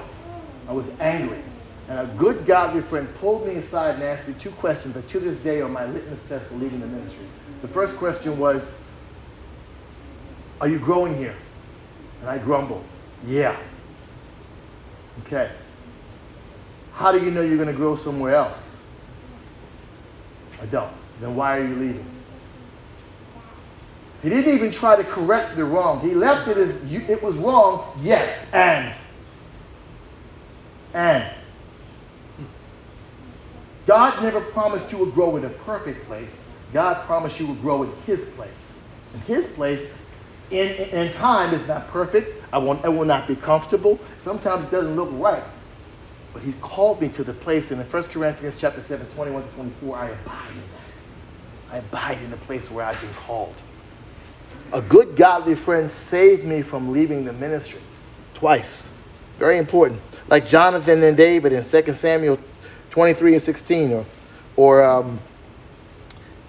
[0.67, 1.41] I was angry.
[1.89, 5.19] And a good godly friend pulled me aside and asked me two questions that to
[5.19, 7.25] this day are my litmus test for leaving the ministry.
[7.63, 8.77] The first question was,
[10.61, 11.35] Are you growing here?
[12.21, 12.85] And I grumbled,
[13.27, 13.57] Yeah.
[15.25, 15.51] Okay.
[16.93, 18.57] How do you know you're going to grow somewhere else?
[20.61, 20.93] I don't.
[21.19, 22.05] Then why are you leaving?
[24.21, 25.99] He didn't even try to correct the wrong.
[26.01, 28.95] He left it as it was wrong, yes, and.
[30.93, 31.33] And.
[33.87, 36.49] God never promised you would grow in a perfect place.
[36.71, 38.77] God promised you would grow in His place.
[39.15, 39.91] In His place,
[40.51, 42.43] in, in, in time, is not perfect.
[42.51, 43.99] I won't, it will not be comfortable.
[44.19, 45.43] Sometimes it doesn't look right.
[46.33, 49.49] But he's called me to the place, and in 1 Corinthians chapter 7, 21 to
[49.49, 51.73] 24, I abide in that.
[51.73, 53.55] I abide in the place where I've been called.
[54.73, 57.81] A good godly friend saved me from leaving the ministry
[58.33, 58.89] twice.
[59.39, 60.01] Very important.
[60.29, 62.39] Like Jonathan and David in 2 Samuel
[62.91, 64.05] 23 and 16, or,
[64.55, 65.19] or um,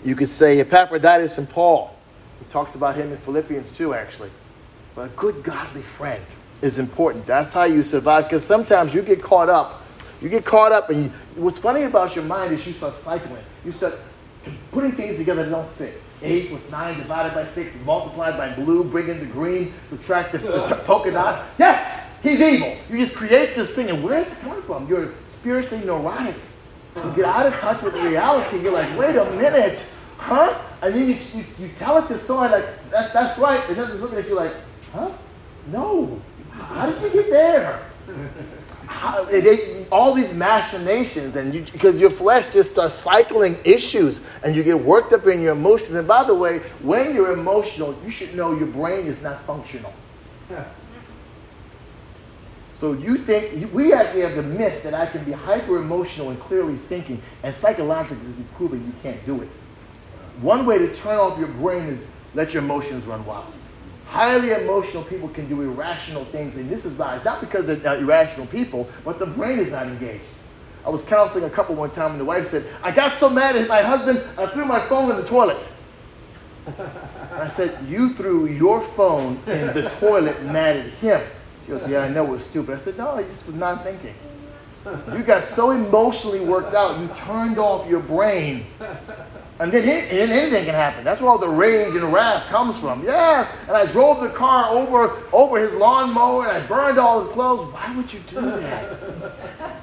[0.04, 1.96] you could say Epaphroditus and Paul.
[2.42, 4.30] He talks about him in Philippians 2, actually.
[4.94, 6.22] But a good godly friend
[6.60, 7.24] is important.
[7.26, 8.24] That's how you survive.
[8.24, 9.82] Because sometimes you get caught up.
[10.20, 13.44] You get caught up, and you, what's funny about your mind is you start cycling.
[13.64, 13.98] You start
[14.72, 16.02] putting things together that don't fit.
[16.20, 20.38] 8 plus 9 divided by 6 multiplied by blue, bring in the green, subtract the,
[20.38, 21.48] the polka dots.
[21.58, 22.76] Yes, he's evil.
[22.88, 24.88] You just create this thing, and where's it coming from?
[24.88, 26.36] You're spiritually neurotic.
[26.94, 28.60] You get out of touch with reality.
[28.60, 29.80] You're like, wait a minute,
[30.22, 30.60] huh?
[30.82, 33.66] And then you, you, you tell it to someone like, that, that's right.
[33.68, 34.54] And then they're looking at you like,
[34.92, 35.12] huh?
[35.68, 36.20] No.
[36.50, 37.86] How did you get there?
[38.86, 39.26] How,
[39.90, 44.78] all these machinations, and you, because your flesh just starts cycling issues, and you get
[44.78, 45.92] worked up in your emotions.
[45.92, 49.92] And by the way, when you're emotional, you should know your brain is not functional.
[52.74, 56.40] So you think we actually have the myth that I can be hyper emotional and
[56.40, 59.48] clearly thinking, and psychologically it's proven you can't do it.
[60.42, 63.46] One way to turn off your brain is let your emotions run wild.
[64.06, 68.46] Highly emotional people can do irrational things, and this is not, not because they're irrational
[68.48, 70.24] people, but the brain is not engaged.
[70.84, 73.54] I was counseling a couple one time, and the wife said, I got so mad
[73.54, 75.62] at my husband, I threw my phone in the toilet.
[77.32, 81.22] I said, You threw your phone in the toilet mad at him.
[81.64, 82.78] She goes, Yeah, I know it was stupid.
[82.78, 84.14] I said, No, I just was not thinking.
[85.16, 88.66] You got so emotionally worked out, you turned off your brain
[89.62, 91.04] and then anything can happen.
[91.04, 93.04] That's where all the rage and wrath comes from.
[93.04, 97.32] Yes, and I drove the car over over his lawnmower and I burned all his
[97.32, 97.72] clothes.
[97.72, 99.00] Why would you do that?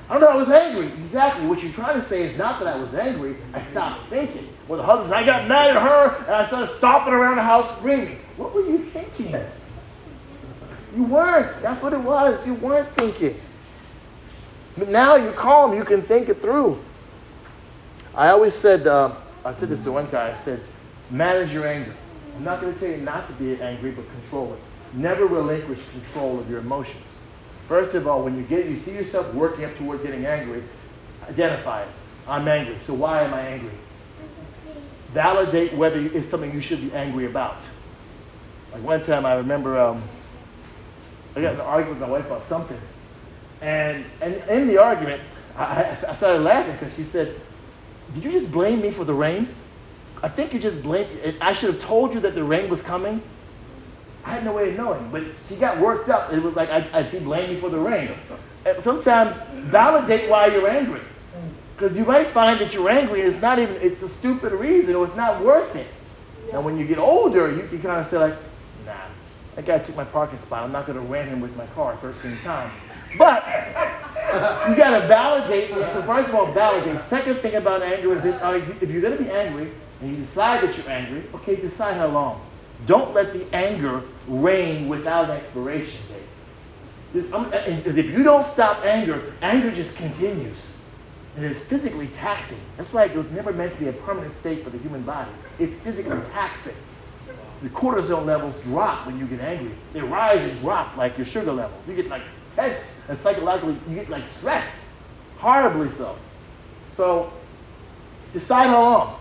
[0.10, 0.28] I don't know.
[0.28, 0.88] I was angry.
[0.88, 1.48] Exactly.
[1.48, 3.38] What you're trying to say is not that I was angry.
[3.54, 4.50] I stopped thinking.
[4.68, 7.78] Well, the husband, I got mad at her and I started stomping around the house
[7.78, 8.20] screaming.
[8.36, 9.34] What were you thinking?
[10.94, 11.62] You weren't.
[11.62, 12.46] That's what it was.
[12.46, 13.40] You weren't thinking.
[14.78, 15.74] But now you're calm.
[15.74, 16.84] You can think it through.
[18.14, 18.86] I always said.
[18.86, 19.16] Uh,
[19.46, 20.32] I said this to one guy.
[20.32, 20.62] I said,
[21.10, 21.96] manage your anger.
[22.36, 24.60] I'm not going to tell you not to be angry, but control it.
[24.94, 27.04] Never relinquish control of your emotions.
[27.68, 30.64] First of all, when you get, you see yourself working up toward getting angry,
[31.28, 31.90] identify it.
[32.28, 32.78] I'm angry.
[32.80, 33.72] So why am I angry?
[35.14, 37.58] Validate whether it's something you should be angry about.
[38.72, 40.04] Like one time, I remember um,
[41.36, 42.80] I got an argument with my wife about something,
[43.62, 45.22] and and in the argument,
[45.58, 47.40] I, I started laughing because she said,
[48.14, 49.48] did you just blame me for the rain?
[50.22, 51.10] I think you just blamed.
[51.42, 53.22] I should have told you that the rain was coming.
[54.26, 56.34] I had no way of knowing, but she got worked up.
[56.34, 58.12] It was like I, I, she blamed me for the rain.
[58.84, 59.36] Sometimes
[59.72, 61.02] validate why you're angry,
[61.76, 64.96] because you might find that you're angry and it's not even it's a stupid reason
[64.96, 65.88] or it's not worth it.
[66.48, 66.54] Yeah.
[66.54, 68.36] Now, when you get older, you can kind of say like,
[68.86, 68.94] Nah,
[69.56, 70.64] that guy took my parking spot.
[70.64, 72.74] I'm not going to ram him with my car 13 times.
[73.18, 73.44] But
[74.70, 75.72] you got to validate.
[75.72, 77.02] So first of all, validate.
[77.04, 80.62] Second thing about anger is uh, if you're going to be angry and you decide
[80.62, 82.46] that you're angry, okay, decide how long.
[82.86, 86.24] Don't let the anger reign without expiration date.
[87.14, 90.58] If you don't stop anger, anger just continues.
[91.36, 92.60] And it's physically taxing.
[92.78, 95.32] That's why it was never meant to be a permanent state for the human body.
[95.58, 96.76] It's physically taxing.
[97.62, 99.74] The cortisol levels drop when you get angry.
[99.94, 101.82] They rise and drop like your sugar levels.
[101.88, 102.24] You get like
[102.56, 104.78] tense and psychologically you get like stressed,
[105.38, 106.16] horribly so.
[106.96, 107.32] So
[108.34, 109.20] decide how long,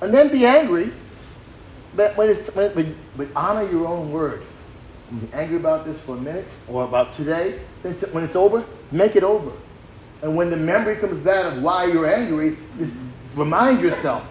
[0.00, 0.92] and then be angry.
[1.96, 4.42] But when it's when, but honor your own word.
[5.20, 7.60] Be angry about this for a minute or about today.
[7.82, 9.52] Then t- when it's over, make it over.
[10.22, 12.94] And when the memory comes back of why you're angry, just
[13.36, 14.24] remind yourself.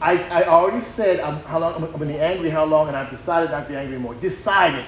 [0.00, 2.96] I, I already said I'm, how long, I'm going to be angry, how long, and
[2.96, 4.14] I've decided not to be angry anymore.
[4.16, 4.86] Decide it.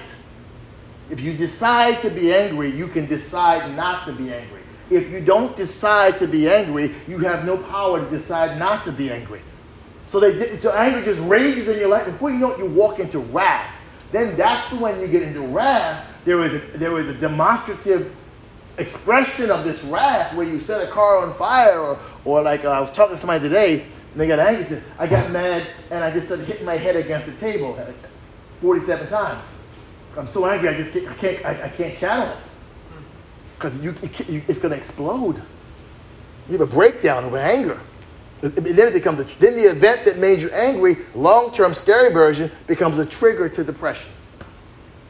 [1.09, 4.61] If you decide to be angry, you can decide not to be angry.
[4.89, 8.91] If you don't decide to be angry, you have no power to decide not to
[8.91, 9.41] be angry.
[10.07, 12.05] So, they, so anger just rages in your life.
[12.05, 13.73] Before you know it, you walk into wrath.
[14.11, 16.07] Then that's when you get into wrath.
[16.25, 18.15] There is a, there is a demonstrative
[18.77, 22.69] expression of this wrath where you set a car on fire, or, or like uh,
[22.69, 23.81] I was talking to somebody today,
[24.11, 24.81] and they got angry.
[24.99, 27.77] I got mad, and I just started hitting my head against the table
[28.61, 29.54] 47 times.
[30.17, 32.37] I'm so angry, I just can't, I can't, I, I can't channel it.
[32.37, 33.03] Hmm.
[33.55, 35.41] Because you, it, it's going to explode.
[36.47, 37.79] You have a breakdown over anger.
[38.41, 42.99] then it becomes a, then the event that made you angry, long-term scary version, becomes
[42.99, 44.07] a trigger to depression.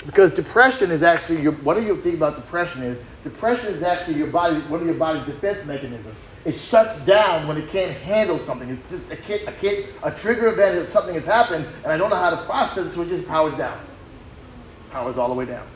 [0.05, 2.97] Because depression is actually your, what do you think about depression is?
[3.23, 6.15] Depression is actually your body, one of your body's defense mechanisms.
[6.45, 8.69] It shuts down when it can't handle something.
[8.69, 11.97] It's just a, kid, a, kid, a trigger event that something has happened and I
[11.97, 13.79] don't know how to process it, so it just powers down.
[14.95, 15.67] Powers all the way down.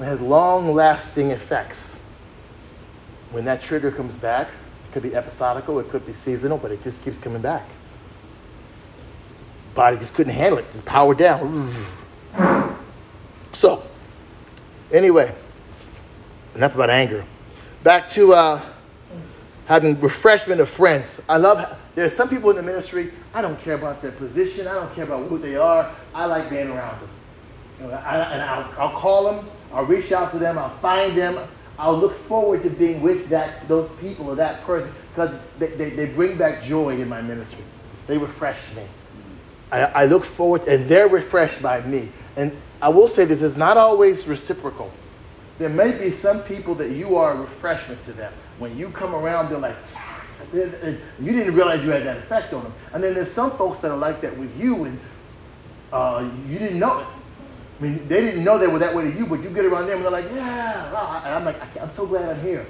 [0.00, 1.94] It has long lasting effects.
[3.32, 6.82] When that trigger comes back, it could be episodical, it could be seasonal, but it
[6.82, 7.68] just keeps coming back.
[9.74, 11.70] Body just couldn't handle it, just power down.
[13.52, 13.82] So,
[14.90, 15.34] anyway,
[16.54, 17.24] enough about anger.
[17.82, 18.62] Back to uh,
[19.66, 21.20] having refreshment of friends.
[21.28, 24.74] I love, there's some people in the ministry, I don't care about their position, I
[24.74, 27.10] don't care about who they are, I like being around them.
[27.78, 31.16] You know, I, and I'll, I'll call them, I'll reach out to them, I'll find
[31.16, 31.46] them,
[31.78, 35.90] I'll look forward to being with that, those people or that person because they, they,
[35.90, 37.64] they bring back joy in my ministry.
[38.06, 38.84] They refresh me.
[39.70, 42.08] I, I look forward, and they're refreshed by me.
[42.36, 44.90] And I will say this is not always reciprocal.
[45.58, 48.32] There may be some people that you are a refreshment to them.
[48.58, 49.76] When you come around, they're like,
[50.52, 52.74] you didn't realize you had that effect on them.
[52.94, 54.98] And then there's some folks that are like that with you, and
[55.92, 57.06] uh, you didn't know it.
[57.78, 59.86] I mean, they didn't know they were that way to you, but you get around
[59.86, 61.22] them and they're like, yeah.
[61.24, 62.66] And I'm like, I'm so glad I'm here.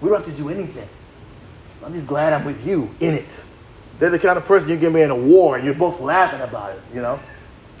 [0.00, 0.88] We don't have to do anything.
[1.84, 3.28] I'm just glad I'm with you in it.
[3.98, 6.40] They're the kind of person you get me in a war and you're both laughing
[6.40, 7.18] about it, you know?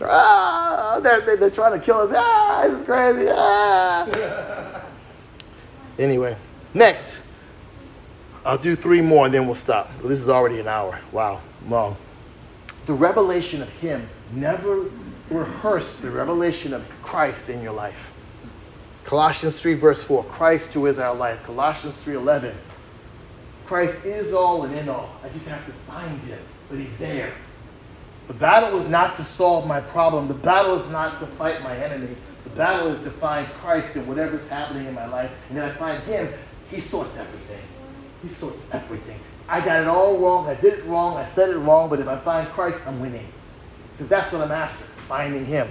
[0.02, 2.10] Ah, they're, they're, they're trying to kill us.
[2.14, 3.28] Ah, this is crazy.
[3.30, 4.82] Ah.
[5.98, 6.36] anyway,
[6.74, 7.18] next.
[8.44, 9.90] I'll do three more and then we'll stop.
[10.02, 10.98] This is already an hour.
[11.12, 11.96] Wow, long.
[12.86, 14.90] The revelation of Him never
[15.30, 18.10] rehearse the revelation of Christ in your life.
[19.04, 21.42] Colossians 3, verse 4 Christ who is our life.
[21.44, 22.54] Colossians 3, 11.
[23.66, 25.10] Christ is all and in all.
[25.22, 27.32] I just have to find him, but he's there.
[28.26, 30.28] The battle is not to solve my problem.
[30.28, 32.16] The battle is not to fight my enemy.
[32.44, 35.30] The battle is to find Christ in whatever's happening in my life.
[35.48, 36.32] And then I find him,
[36.70, 37.62] he sorts everything.
[38.22, 39.20] He sorts everything.
[39.50, 40.46] I got it all wrong.
[40.46, 41.16] I did it wrong.
[41.16, 41.90] I said it wrong.
[41.90, 43.26] But if I find Christ, I'm winning.
[43.92, 45.68] Because that's what I'm after finding him.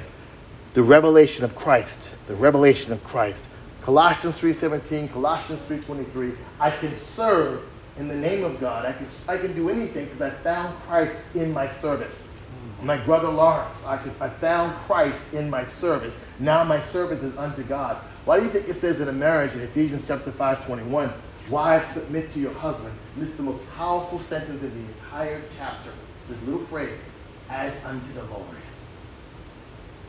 [0.73, 2.15] The revelation of Christ.
[2.27, 3.47] The revelation of Christ.
[3.81, 6.35] Colossians 3.17, Colossians 3.23.
[6.59, 7.63] I can serve
[7.97, 8.85] in the name of God.
[8.85, 12.31] I can, I can do anything because I found Christ in my service.
[12.81, 16.15] My brother Lawrence, I, could, I found Christ in my service.
[16.39, 17.97] Now my service is unto God.
[18.25, 21.13] Why do you think it says in a marriage in Ephesians chapter 5, 21,
[21.49, 22.93] Wives, submit to your husband.
[23.17, 25.89] This is the most powerful sentence in the entire chapter.
[26.29, 27.01] This little phrase,
[27.49, 28.45] as unto the Lord.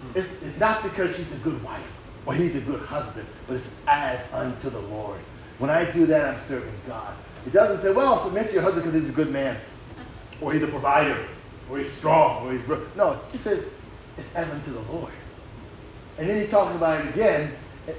[0.03, 0.19] Hmm.
[0.19, 1.87] It's, it's not because she's a good wife
[2.27, 5.19] or he's a good husband, but it's as unto the Lord.
[5.59, 7.15] When I do that, I'm serving God.
[7.47, 9.57] It doesn't say, well, submit to your husband because he's a good man,
[10.41, 11.27] or he's a provider,
[11.71, 12.67] or he's strong, or he's.
[12.97, 13.75] No, it just says,
[14.19, 15.13] it's as unto the Lord.
[16.19, 17.53] And then he talks about it again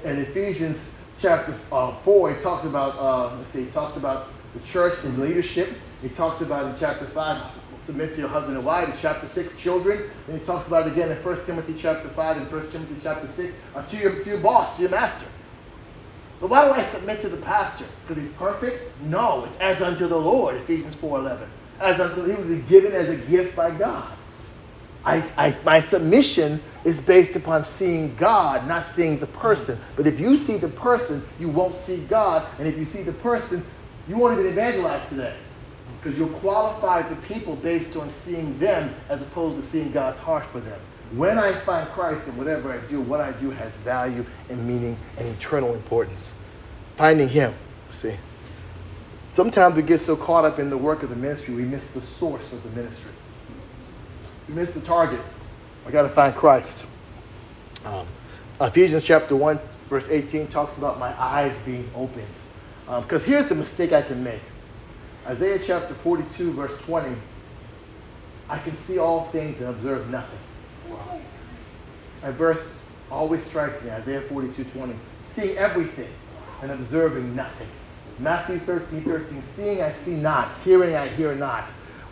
[0.04, 0.78] in Ephesians
[1.22, 2.34] chapter uh, 4.
[2.34, 5.70] He talks about, uh, let's see, he talks about the church and leadership.
[6.02, 7.52] He talks about in chapter 5
[7.86, 8.88] submit to your husband and wife.
[8.88, 10.10] In chapter 6, children.
[10.28, 13.30] And he talks about it again in 1 Timothy chapter 5 and 1 Timothy chapter
[13.30, 15.26] 6 uh, to, your, to your boss, your master.
[16.40, 17.84] But why do I submit to the pastor?
[18.06, 19.00] Because he's perfect?
[19.02, 21.46] No, it's as unto the Lord, Ephesians 4.11.
[21.80, 24.12] As unto he was given as a gift by God.
[25.04, 29.78] I, I, my submission is based upon seeing God, not seeing the person.
[29.96, 32.46] But if you see the person, you won't see God.
[32.58, 33.64] And if you see the person,
[34.08, 35.36] you won't even evangelize today
[36.02, 40.44] because you'll qualify the people based on seeing them as opposed to seeing God's heart
[40.50, 40.80] for them.
[41.12, 44.96] When I find Christ in whatever I do, what I do has value and meaning
[45.18, 46.34] and eternal importance.
[46.96, 47.54] Finding Him,
[47.90, 48.16] see.
[49.36, 52.00] Sometimes we get so caught up in the work of the ministry, we miss the
[52.02, 53.12] source of the ministry.
[54.48, 55.20] We miss the target.
[55.86, 56.84] I got to find Christ.
[57.84, 58.06] Um,
[58.60, 59.58] Ephesians chapter 1,
[59.88, 62.26] verse 18 talks about my eyes being opened.
[62.86, 64.40] Because um, here's the mistake I can make
[65.26, 67.16] Isaiah chapter 42, verse 20
[68.48, 70.38] I can see all things and observe nothing.
[70.90, 71.20] Wow.
[72.20, 72.62] That verse
[73.10, 74.94] always strikes me Isaiah 42, 20.
[75.24, 76.12] Seeing everything
[76.60, 77.68] and observing nothing.
[78.18, 79.42] Matthew 13, 13.
[79.42, 81.64] Seeing I see not, hearing I hear not.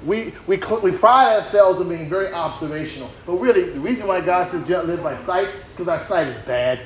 [0.04, 3.10] We, we, we pride ourselves on being very observational.
[3.26, 6.28] But really, the reason why God says don't live by sight is because our sight
[6.28, 6.80] is bad.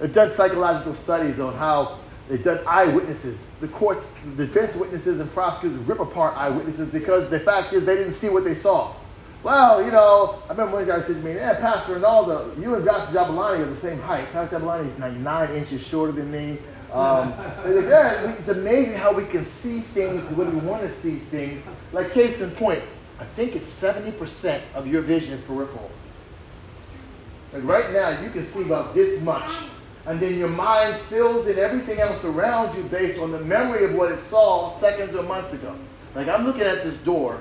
[0.00, 3.44] It does psychological studies on how They've done eyewitnesses.
[3.60, 4.04] The court,
[4.36, 8.28] the defense witnesses and prosecutors rip apart eyewitnesses because the fact is they didn't see
[8.28, 8.94] what they saw.
[9.42, 12.86] Well, you know, I remember one guy said to me, yeah, Pastor Ronaldo, you and
[12.86, 14.30] Pastor Jabulani are the same height.
[14.32, 16.58] Pastor Jabulani is 99 inches shorter than me.
[16.92, 17.34] Um,
[17.88, 21.64] yeah, it's amazing how we can see things the way we want to see things.
[21.92, 22.82] Like case in point,
[23.20, 25.90] I think it's 70% of your vision is peripheral.
[27.52, 29.50] Like right now, you can see about this much.
[30.06, 33.94] And then your mind fills in everything else around you based on the memory of
[33.94, 35.76] what it saw seconds or months ago.
[36.14, 37.40] Like I'm looking at this door.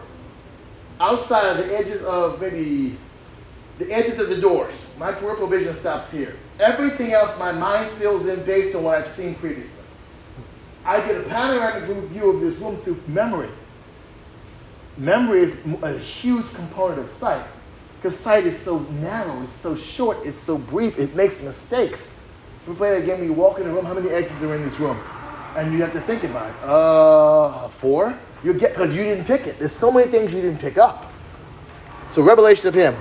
[0.99, 2.97] Outside of the edges of maybe
[3.79, 6.35] the edges of the doors, my peripheral vision stops here.
[6.59, 9.83] Everything else my mind fills in based on what I've seen previously.
[10.85, 13.49] I get a panoramic view of this room through memory.
[14.97, 17.45] Memory is a huge component of sight
[17.95, 22.13] because sight is so narrow, it's so short, it's so brief, it makes mistakes.
[22.67, 24.79] We play that game, you walk in the room, how many exits are in this
[24.79, 24.99] room?
[25.55, 26.63] And you have to think about it.
[26.63, 28.17] Uh, four?
[28.43, 29.59] You get because you didn't pick it.
[29.59, 31.11] There's so many things you didn't pick up.
[32.11, 32.95] So revelation of him.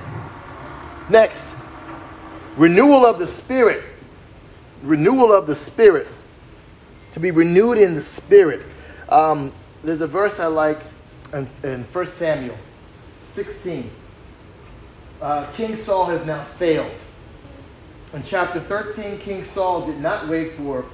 [1.08, 1.46] Next,
[2.58, 3.84] renewal of the spirit.
[4.82, 6.08] Renewal of the spirit.
[7.14, 8.66] To be renewed in the spirit.
[9.08, 9.52] Um,
[9.82, 10.80] there's a verse I like
[11.32, 12.56] in, in 1 Samuel
[13.22, 13.90] 16
[15.20, 16.92] uh, King Saul has now failed.
[18.12, 20.84] In chapter 13, King Saul did not wait for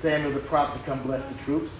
[0.00, 1.72] Samuel the prophet to come bless the troops.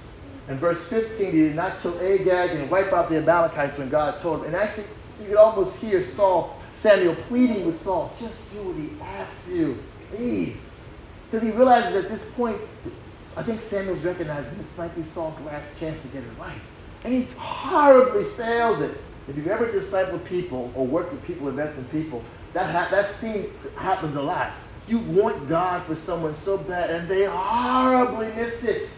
[0.48, 4.20] In verse 15, he did not kill Agag and wipe out the Amalekites when God
[4.20, 4.46] told him.
[4.46, 4.84] And actually,
[5.20, 9.82] you could almost hear Saul, Samuel pleading with Saul, just do what he asks you,
[10.10, 10.56] please.
[11.30, 12.60] Because he realizes at this point,
[13.36, 16.60] I think Samuel's recognizing this might be Saul's last chance to get it right.
[17.04, 18.96] And he horribly fails it.
[19.28, 22.22] If you've ever discipled people or worked with people, invest in people,
[22.54, 24.52] that, ha- that scene happens a lot.
[24.86, 28.88] You want God for someone so bad, and they horribly miss it.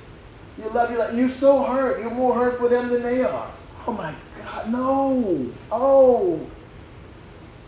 [0.56, 2.00] You love you like you're so hurt.
[2.00, 3.50] You're more hurt for them than they are.
[3.86, 5.50] Oh my God, no.
[5.72, 6.46] Oh.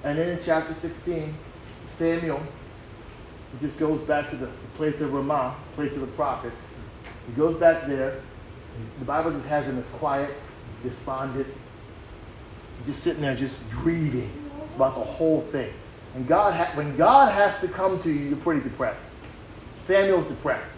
[0.04, 1.34] And then in chapter 16,
[1.86, 2.42] Samuel
[3.60, 6.60] just goes back to the place of Ramah, place of the prophets.
[7.26, 8.20] He goes back there.
[8.98, 10.34] the Bible just has him as quiet,
[10.82, 11.46] despondent,
[12.86, 14.30] just sitting there just grieving
[14.74, 15.72] about the whole thing.
[16.14, 19.12] And God, ha- when God has to come to you, you're pretty depressed.
[19.84, 20.72] Samuel's depressed.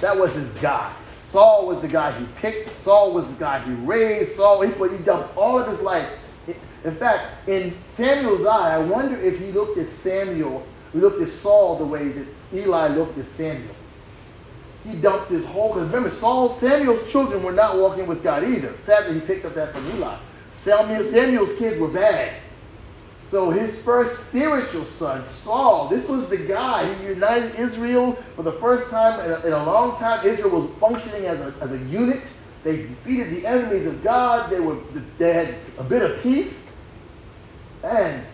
[0.00, 0.92] That was his guy.
[1.16, 2.70] Saul was the guy he picked.
[2.84, 4.36] Saul was the guy he raised.
[4.36, 6.08] Saul, he, put, he dumped all of his life.
[6.84, 11.78] In fact, in Samuel's eye, I wonder if he looked at Samuel, looked at Saul
[11.78, 13.74] the way that Eli looked at Samuel.
[14.84, 18.76] He dumped his whole, because remember, Saul, Samuel's children were not walking with God either.
[18.84, 20.16] Sadly, he picked up that from Eli.
[20.54, 22.34] Samuel, Samuel's kids were bad.
[23.30, 26.94] So his first spiritual son, Saul, this was the guy.
[26.94, 30.24] He united Israel for the first time in a, in a long time.
[30.24, 32.22] Israel was functioning as a, as a unit.
[32.62, 34.50] They defeated the enemies of God.
[34.50, 34.78] They, were,
[35.18, 36.65] they had a bit of peace.
[37.86, 38.24] And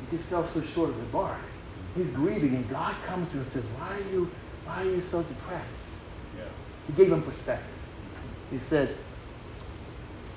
[0.00, 1.38] he just fell so short of the mark.
[1.96, 4.30] He's grieving, and God comes to him and says, Why are you,
[4.64, 5.82] why are you so depressed?
[6.36, 6.44] Yeah.
[6.86, 7.74] He gave him perspective.
[8.50, 8.96] He said,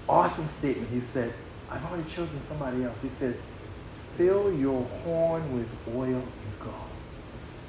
[0.07, 0.89] awesome statement.
[0.89, 1.33] He said,
[1.69, 2.97] I've already chosen somebody else.
[3.01, 3.41] He says,
[4.17, 6.89] fill your horn with oil and gall.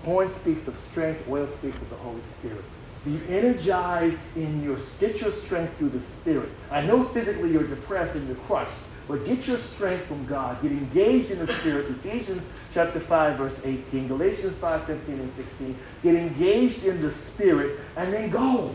[0.05, 2.65] Horn speaks of strength, oil speaks of the Holy Spirit.
[3.05, 6.51] Be energized in your, get your strength through the Spirit.
[6.71, 8.73] I know physically you're depressed and you're crushed,
[9.07, 10.63] but get your strength from God.
[10.63, 11.91] Get engaged in the Spirit.
[11.91, 15.79] Ephesians chapter 5, verse 18, Galatians 5, 15 and 16.
[16.03, 18.75] Get engaged in the Spirit and then go.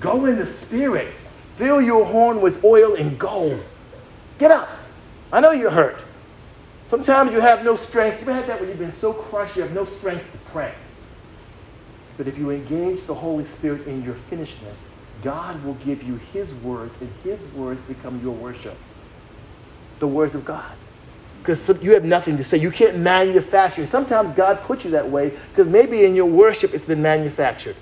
[0.00, 1.16] Go in the Spirit.
[1.56, 3.60] Fill your horn with oil and gold.
[4.38, 4.68] Get up.
[5.32, 5.98] I know you're hurt.
[6.88, 8.20] Sometimes you have no strength.
[8.20, 10.72] You've had that when you've been so crushed you have no strength to pray.
[12.16, 14.88] But if you engage the Holy Spirit in your finishedness,
[15.22, 18.76] God will give you His words, and His words become your worship.
[19.98, 20.70] The words of God.
[21.40, 22.58] Because you have nothing to say.
[22.58, 23.88] You can't manufacture.
[23.88, 27.76] Sometimes God puts you that way because maybe in your worship it's been manufactured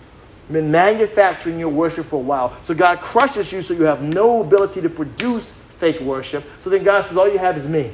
[0.50, 2.56] been manufacturing your worship for a while.
[2.64, 6.44] So God crushes you so you have no ability to produce fake worship.
[6.60, 7.92] So then God says, All you have is me.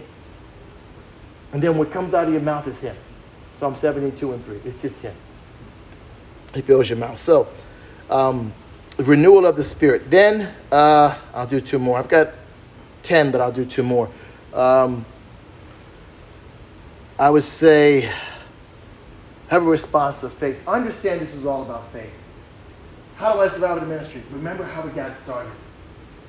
[1.52, 2.96] And then what comes out of your mouth is Him.
[3.54, 4.60] Psalm 72 and 3.
[4.64, 5.14] It's just Him.
[6.54, 7.22] He fills your mouth.
[7.22, 7.48] So,
[8.10, 8.52] um,
[8.98, 10.10] renewal of the Spirit.
[10.10, 11.98] Then uh, I'll do two more.
[11.98, 12.32] I've got
[13.02, 14.10] 10, but I'll do two more.
[14.52, 15.04] Um,
[17.18, 18.12] I would say
[19.48, 20.56] have a response of faith.
[20.66, 22.10] Understand this is all about faith.
[23.16, 24.22] How do I survive the ministry?
[24.30, 25.52] Remember how we got started.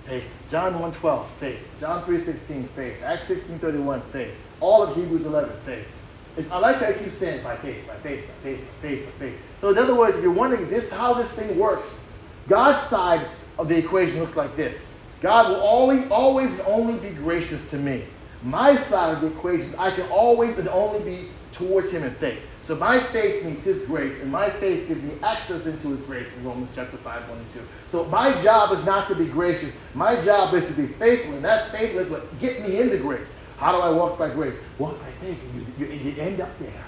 [0.05, 0.25] Faith.
[0.51, 1.59] John 1.12, faith.
[1.79, 3.01] John 3.16, faith.
[3.01, 4.33] Acts 16.31, faith.
[4.59, 5.87] All of Hebrews 11, faith.
[6.35, 9.05] It's, I like that I keep saying by faith, by faith, by faith, by faith,
[9.05, 9.39] by faith.
[9.61, 12.03] So in other words, if you're wondering this how this thing works,
[12.49, 13.27] God's side
[13.57, 14.89] of the equation looks like this.
[15.23, 18.03] God will always, always and only be gracious to me.
[18.43, 22.41] My side of the equation, I can always and only be towards him in faith.
[22.61, 26.27] So my faith means his grace, and my faith gives me access into his grace
[26.35, 27.59] in Romans chapter 5, 1 and 2.
[27.89, 29.73] So my job is not to be gracious.
[29.93, 33.33] My job is to be faithful, and that faith is what get me into grace.
[33.57, 34.55] How do I walk by grace?
[34.77, 36.83] Walk by faith, and you, you, you end up there.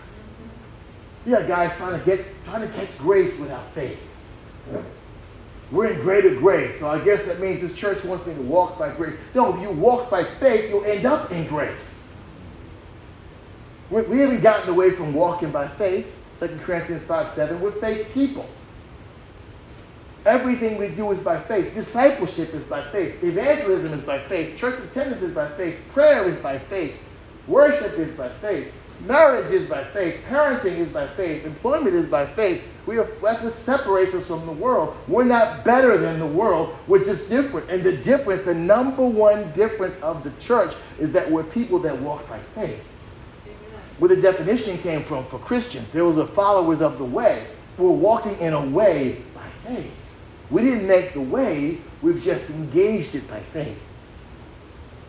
[1.26, 4.00] You got guys trying to get trying to catch grace without faith.
[5.76, 8.80] We're in greater grace, so I guess that means this church wants me to walk
[8.80, 9.20] by grace.
[9.34, 12.02] No, if you walk by faith, you'll end up in grace.
[13.90, 16.10] We haven't gotten away from walking by faith.
[16.40, 17.60] 2 Corinthians 5 7.
[17.60, 18.50] We're faith people.
[20.26, 21.74] Everything we do is by faith.
[21.74, 23.22] Discipleship is by faith.
[23.22, 24.58] Evangelism is by faith.
[24.58, 25.78] Church attendance is by faith.
[25.92, 26.96] Prayer is by faith.
[27.48, 28.72] Worship is by faith.
[29.02, 30.22] Marriage is by faith.
[30.28, 31.46] Parenting is by faith.
[31.46, 32.64] Employment is by faith.
[32.86, 34.96] We are, that's what separates us from the world.
[35.08, 36.76] We're not better than the world.
[36.88, 37.70] We're just different.
[37.70, 42.00] And the difference, the number one difference of the church is that we're people that
[42.00, 42.80] walk by faith.
[44.00, 47.48] Where the definition came from for Christians, there was a followers of the way.
[47.78, 49.92] We're walking in a way by faith.
[50.50, 53.78] We didn't make the way, we've just engaged it by faith.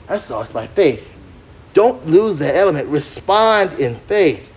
[0.08, 1.06] That's it's by faith.
[1.76, 2.88] Don't lose the element.
[2.88, 4.48] Respond in faith.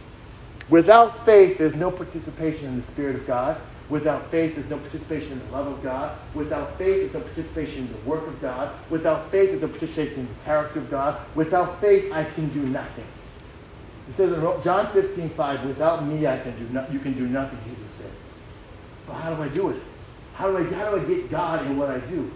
[0.69, 3.59] Without faith, there's no participation in the Spirit of God.
[3.89, 6.17] Without faith, there's no participation in the love of God.
[6.33, 8.73] Without faith, there's no participation in the work of God.
[8.89, 11.19] Without faith, there's no participation in the character of God.
[11.35, 13.07] Without faith, I can do nothing.
[14.07, 17.27] He says in John 15, 5, without me, I can do no, you can do
[17.27, 18.11] nothing, Jesus said.
[19.05, 19.81] So how do I do it?
[20.35, 22.31] How do I, how do I get God in what I do?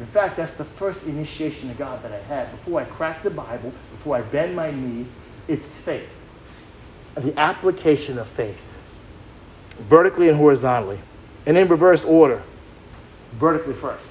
[0.00, 2.50] In fact, that's the first initiation of God that I had.
[2.50, 5.06] Before I crack the Bible, before I bend my knee,
[5.48, 6.08] it's faith.
[7.16, 8.60] The application of faith.
[9.78, 10.98] Vertically and horizontally.
[11.46, 12.42] And in reverse order.
[13.32, 14.04] Vertically first.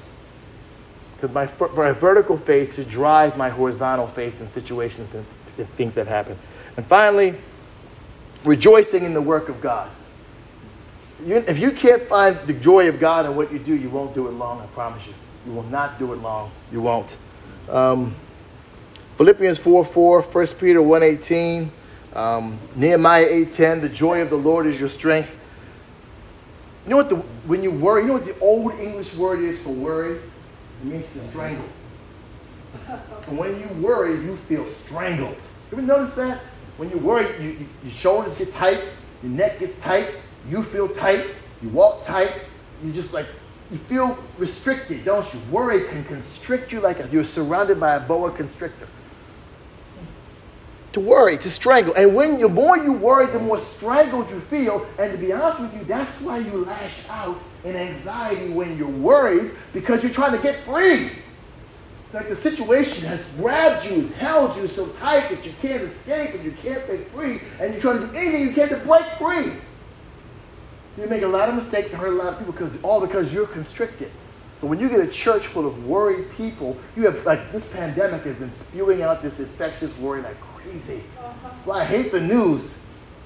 [1.15, 5.25] Because my, my vertical faith should drive my horizontal faith in situations and,
[5.57, 6.37] and things that happen.
[6.77, 7.35] And finally,
[8.43, 9.89] rejoicing in the work of God
[11.25, 14.13] you, if you can't find the joy of God in what you do, you won't
[14.13, 15.13] do it long, I promise you.
[15.45, 16.51] You will not do it long.
[16.71, 17.17] You won't.
[17.69, 18.15] Um,
[19.17, 21.71] Philippians 4 4, 1 Peter 1 18,
[22.15, 25.29] um, Nehemiah 8 10, the joy of the Lord is your strength.
[26.83, 29.59] You know what the when you worry, you know what the old English word is
[29.59, 30.17] for worry?
[30.17, 31.65] It means to strangle.
[33.27, 35.37] And when you worry, you feel strangled.
[35.71, 36.41] You ever notice that?
[36.75, 38.83] When you worry, you, you, your shoulders get tight,
[39.21, 40.09] your neck gets tight,
[40.49, 41.27] you feel tight,
[41.61, 42.33] you walk tight,
[42.83, 43.27] you just like,
[43.73, 45.39] you feel restricted, don't you?
[45.49, 48.87] Worry can constrict you like a, you're surrounded by a boa constrictor.
[50.91, 51.95] To worry, to strangle.
[51.95, 54.85] And when you, the more you worry, the more strangled you feel.
[54.99, 58.87] And to be honest with you, that's why you lash out in anxiety when you're
[58.87, 61.09] worried because you're trying to get free.
[62.13, 66.43] Like the situation has grabbed you, held you so tight that you can't escape and
[66.43, 69.53] you can't break free, and you're trying to do anything you can to break free.
[70.97, 73.33] You make a lot of mistakes and hurt a lot of people because all because
[73.33, 74.11] you're constricted.
[74.61, 78.23] So when you get a church full of worried people, you have like this pandemic
[78.23, 81.03] has been spewing out this infectious worry like crazy.
[81.19, 81.49] Uh-huh.
[81.65, 82.75] So I hate the news.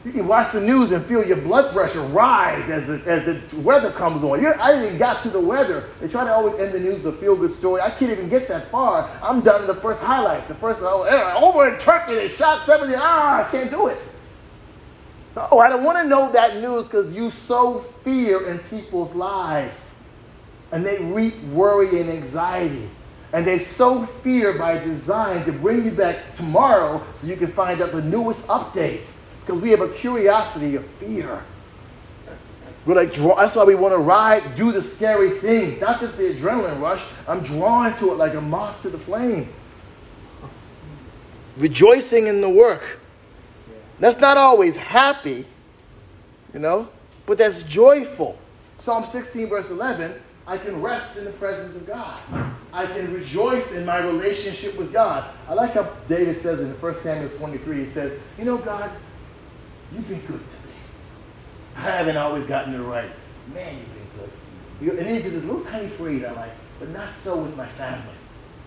[0.05, 3.59] You can watch the news and feel your blood pressure rise as the, as the
[3.59, 4.41] weather comes on.
[4.41, 5.89] You're, I even got to the weather.
[5.99, 7.81] They try to always end the news with a feel good story.
[7.81, 9.11] I can't even get that far.
[9.21, 10.47] I'm done with the first highlights.
[10.47, 11.03] The first, oh,
[11.43, 12.93] over in Turkey, they shot 70.
[12.95, 13.99] Ah, I can't do it.
[15.51, 19.95] Oh, I don't want to know that news because you sow fear in people's lives.
[20.71, 22.89] And they reap worry and anxiety.
[23.33, 27.81] And they sow fear by design to bring you back tomorrow so you can find
[27.81, 29.11] out the newest update.
[29.45, 31.43] Because we have a curiosity of fear.
[32.85, 36.33] We're like, that's why we want to ride, do the scary thing, not just the
[36.33, 37.03] adrenaline rush.
[37.27, 39.53] I'm drawn to it like a moth to the flame.
[41.57, 42.99] Rejoicing in the work
[43.99, 45.45] that's not always happy,
[46.53, 46.89] you know,
[47.25, 48.37] but that's joyful.
[48.79, 52.21] Psalm 16, verse 11 I can rest in the presence of God.
[52.71, 55.29] I can rejoice in my relationship with God.
[55.45, 58.89] I like how David says in 1 Samuel 23, he says, You know, God,
[59.91, 60.73] you've been good to me.
[61.75, 63.11] I haven't always gotten it right.
[63.53, 63.93] Man, you've
[64.79, 64.99] been good.
[65.05, 68.15] And he's this little tiny phrase I like, but not so with my family.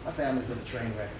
[0.04, 1.10] My family's been a train wreck.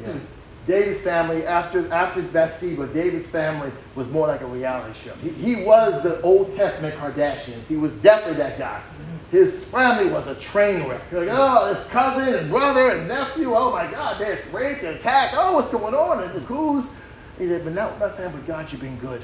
[0.00, 0.12] Yeah.
[0.12, 0.39] Hmm.
[0.70, 5.14] David's family, after, after Bathsheba, David's family was more like a reality show.
[5.14, 7.66] He, he was the Old Testament Kardashians.
[7.66, 8.80] He was definitely that guy.
[9.32, 11.02] His family was a train wreck.
[11.10, 15.34] Like, oh, his cousin and brother and nephew, oh my God, they're raped, they're attacked,
[15.36, 16.22] oh, what's going on?
[16.22, 16.84] And the who's?
[17.36, 19.22] He said, but not my family, God, you've been good.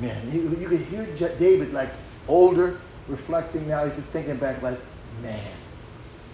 [0.00, 1.04] Man, you, you could hear
[1.38, 1.90] David like
[2.26, 3.84] older, reflecting now.
[3.84, 4.78] He's just thinking back like,
[5.20, 5.46] man,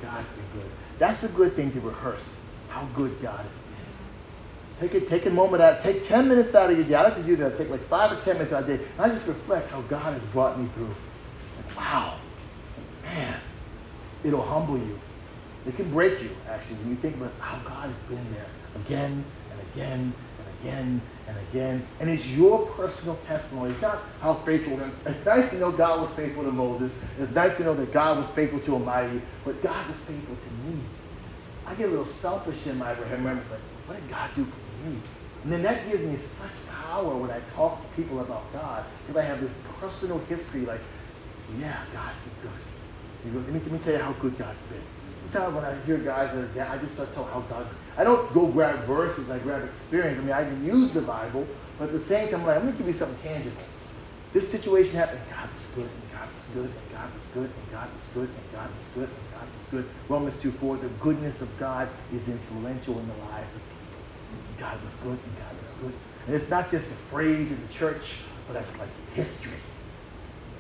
[0.00, 0.70] God's been good.
[1.00, 2.36] That's a good thing to rehearse,
[2.68, 3.59] how good God is
[4.80, 6.94] Take a, take a moment out, take 10 minutes out of your day.
[6.94, 7.58] I like to do that.
[7.58, 8.84] Take like five or 10 minutes out of the day.
[8.96, 10.86] And I just reflect how God has brought me through.
[10.86, 12.18] Like, wow,
[13.02, 13.38] man,
[14.24, 14.98] it'll humble you.
[15.66, 18.46] It can break you, actually, when you think about how God has been there
[18.76, 21.86] again and again and again and again.
[22.00, 23.72] And it's your personal testimony.
[23.72, 24.80] It's not how faithful.
[25.04, 26.92] It's nice to know God was faithful to Moses.
[27.18, 30.70] It's nice to know that God was faithful to Almighty, but God was faithful to
[30.70, 30.80] me.
[31.66, 34.98] I get a little selfish in my remembrance, like, what did God do for me?
[35.42, 39.22] And then that gives me such power when I talk to people about God, because
[39.22, 40.80] I have this personal history, like,
[41.58, 43.34] yeah, God's good.
[43.34, 44.82] Let me, let me tell you how good God's been.
[45.32, 48.32] Sometimes when I hear guys that are I just start telling how God's I don't
[48.32, 50.18] go grab verses, I grab experience.
[50.18, 51.46] I mean, I can use the Bible,
[51.78, 53.62] but at the same time, I'm like, I'm going to give you something tangible.
[54.32, 57.72] This situation happened, God was good, and God was good, and God was good, and
[57.72, 59.90] God was good, and God was good, and God was good.
[60.08, 63.69] Romans 2 4, the goodness of God is influential in the lives of.
[64.60, 65.92] God was good, and God was good.
[66.26, 68.16] And it's not just a phrase in the church,
[68.46, 69.58] but that's like history,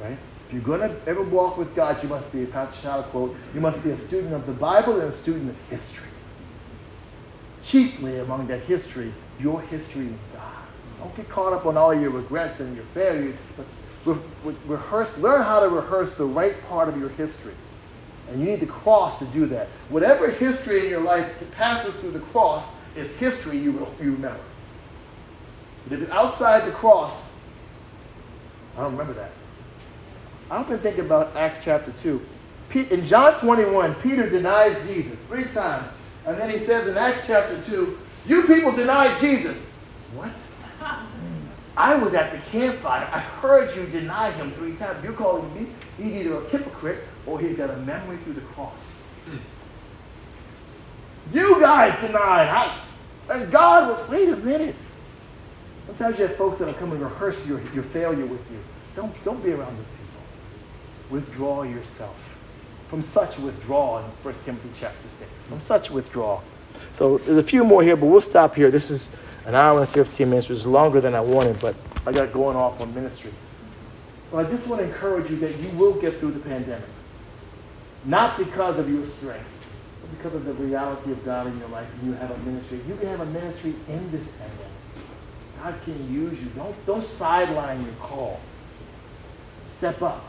[0.00, 0.16] right?
[0.48, 3.36] If you're going to ever walk with God, you must be, a Pastor Shaw quote,
[3.54, 6.08] you must be a student of the Bible and a student of history.
[7.62, 10.64] Chiefly among that history, your history in God.
[10.98, 13.66] Don't get caught up on all your regrets and your failures, but
[14.06, 17.54] re- re- rehearse, learn how to rehearse the right part of your history.
[18.28, 19.68] And you need the cross to do that.
[19.88, 22.64] Whatever history in your life passes through the cross
[22.96, 24.40] is history you, you remember.
[25.84, 27.12] But if it's outside the cross,
[28.76, 29.32] I don't remember that.
[30.50, 32.20] I often think about Acts chapter 2.
[32.90, 35.90] In John 21, Peter denies Jesus three times.
[36.26, 39.56] And then he says in Acts chapter 2, You people denied Jesus.
[40.14, 40.30] What?
[41.76, 43.08] I was at the campfire.
[43.12, 45.02] I heard you deny him three times.
[45.02, 45.70] You're calling me?
[45.96, 49.06] He's either a hypocrite or he's got a memory through the cross.
[49.24, 49.38] Hmm.
[51.32, 52.48] You guys denied.
[52.48, 52.80] I,
[53.32, 54.74] and God was, wait a minute.
[55.86, 58.58] Sometimes you have folks that will come and rehearse your, your failure with you.
[58.96, 60.00] Don't, don't be around those people
[61.10, 62.16] withdraw yourself.
[62.88, 65.30] From such withdrawal in 1 Timothy chapter 6.
[65.48, 66.42] From such withdrawal.
[66.94, 68.70] So there's a few more here, but we'll stop here.
[68.70, 69.10] This is
[69.44, 71.76] an hour and 15 minutes, which is longer than I wanted, but
[72.06, 73.32] I got going off on ministry.
[74.30, 76.88] But I just want to encourage you that you will get through the pandemic.
[78.04, 79.46] Not because of your strength,
[80.16, 82.80] because of the reality of God in your life you have a ministry.
[82.88, 84.66] You can have a ministry in this pandemic.
[85.62, 86.48] God can use you.
[86.50, 88.40] Don't, don't sideline your call.
[89.76, 90.24] Step up.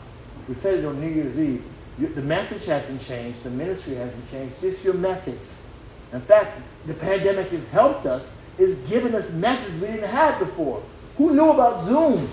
[0.48, 1.64] We said it on New Year's Eve.
[1.98, 3.42] The message hasn't changed.
[3.42, 4.60] The ministry hasn't changed.
[4.60, 5.64] Just your methods.
[6.12, 10.82] In fact, the pandemic has helped us, is giving us methods we didn't have before.
[11.16, 12.30] Who knew about Zoom?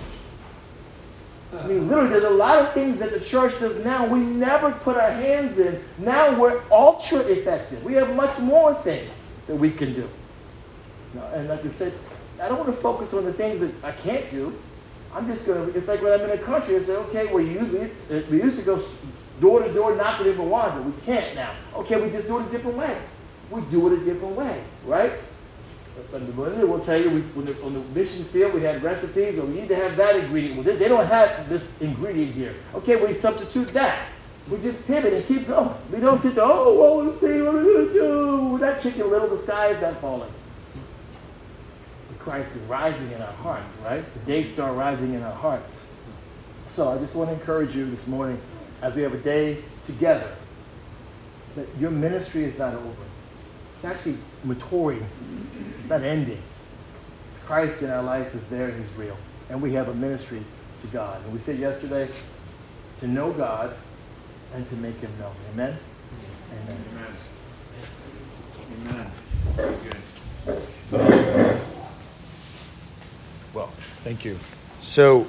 [1.52, 4.70] I mean, literally, there's a lot of things that the church does now we never
[4.70, 5.82] put our hands in.
[5.98, 7.82] Now we're ultra effective.
[7.82, 9.12] We have much more things
[9.48, 10.08] that we can do.
[11.34, 11.92] And like I said,
[12.40, 14.56] I don't want to focus on the things that I can't do.
[15.12, 17.42] I'm just going to, it's like when I'm in a country, I say, okay, well,
[17.42, 18.82] usually, uh, we used to go
[19.40, 20.84] door to door knocking in Rwanda.
[20.84, 21.54] We can't now.
[21.74, 22.96] Okay, we just do it a different way.
[23.50, 25.14] We do it a different way, right?
[26.12, 29.60] We'll tell you, we, on, the, on the mission field, we had recipes, and we
[29.60, 30.64] need to have that ingredient.
[30.64, 32.54] Well, they don't have this ingredient here.
[32.74, 34.08] Okay, we substitute that.
[34.48, 35.74] We just pivot and keep going.
[35.92, 38.58] We don't sit there, oh, well, let's see what we're going to do.
[38.58, 40.32] That chicken little, the sky is not falling.
[42.08, 44.04] The Christ is rising in our hearts, right?
[44.14, 45.76] The day star rising in our hearts.
[46.70, 48.40] So I just want to encourage you this morning
[48.82, 50.34] as we have a day together
[51.56, 53.09] that your ministry is not over.
[53.80, 55.06] It's actually maturing.
[55.80, 56.42] It's not ending.
[57.46, 59.16] Christ in our life is there and he's real.
[59.48, 60.42] And we have a ministry
[60.82, 61.24] to God.
[61.24, 62.10] And we said yesterday
[63.00, 63.74] to know God
[64.52, 65.34] and to make him known.
[65.54, 65.78] Amen?
[66.68, 66.84] Amen.
[68.86, 69.12] Amen.
[70.92, 71.60] Amen.
[73.54, 73.72] Well,
[74.04, 74.36] thank you.
[74.80, 75.26] So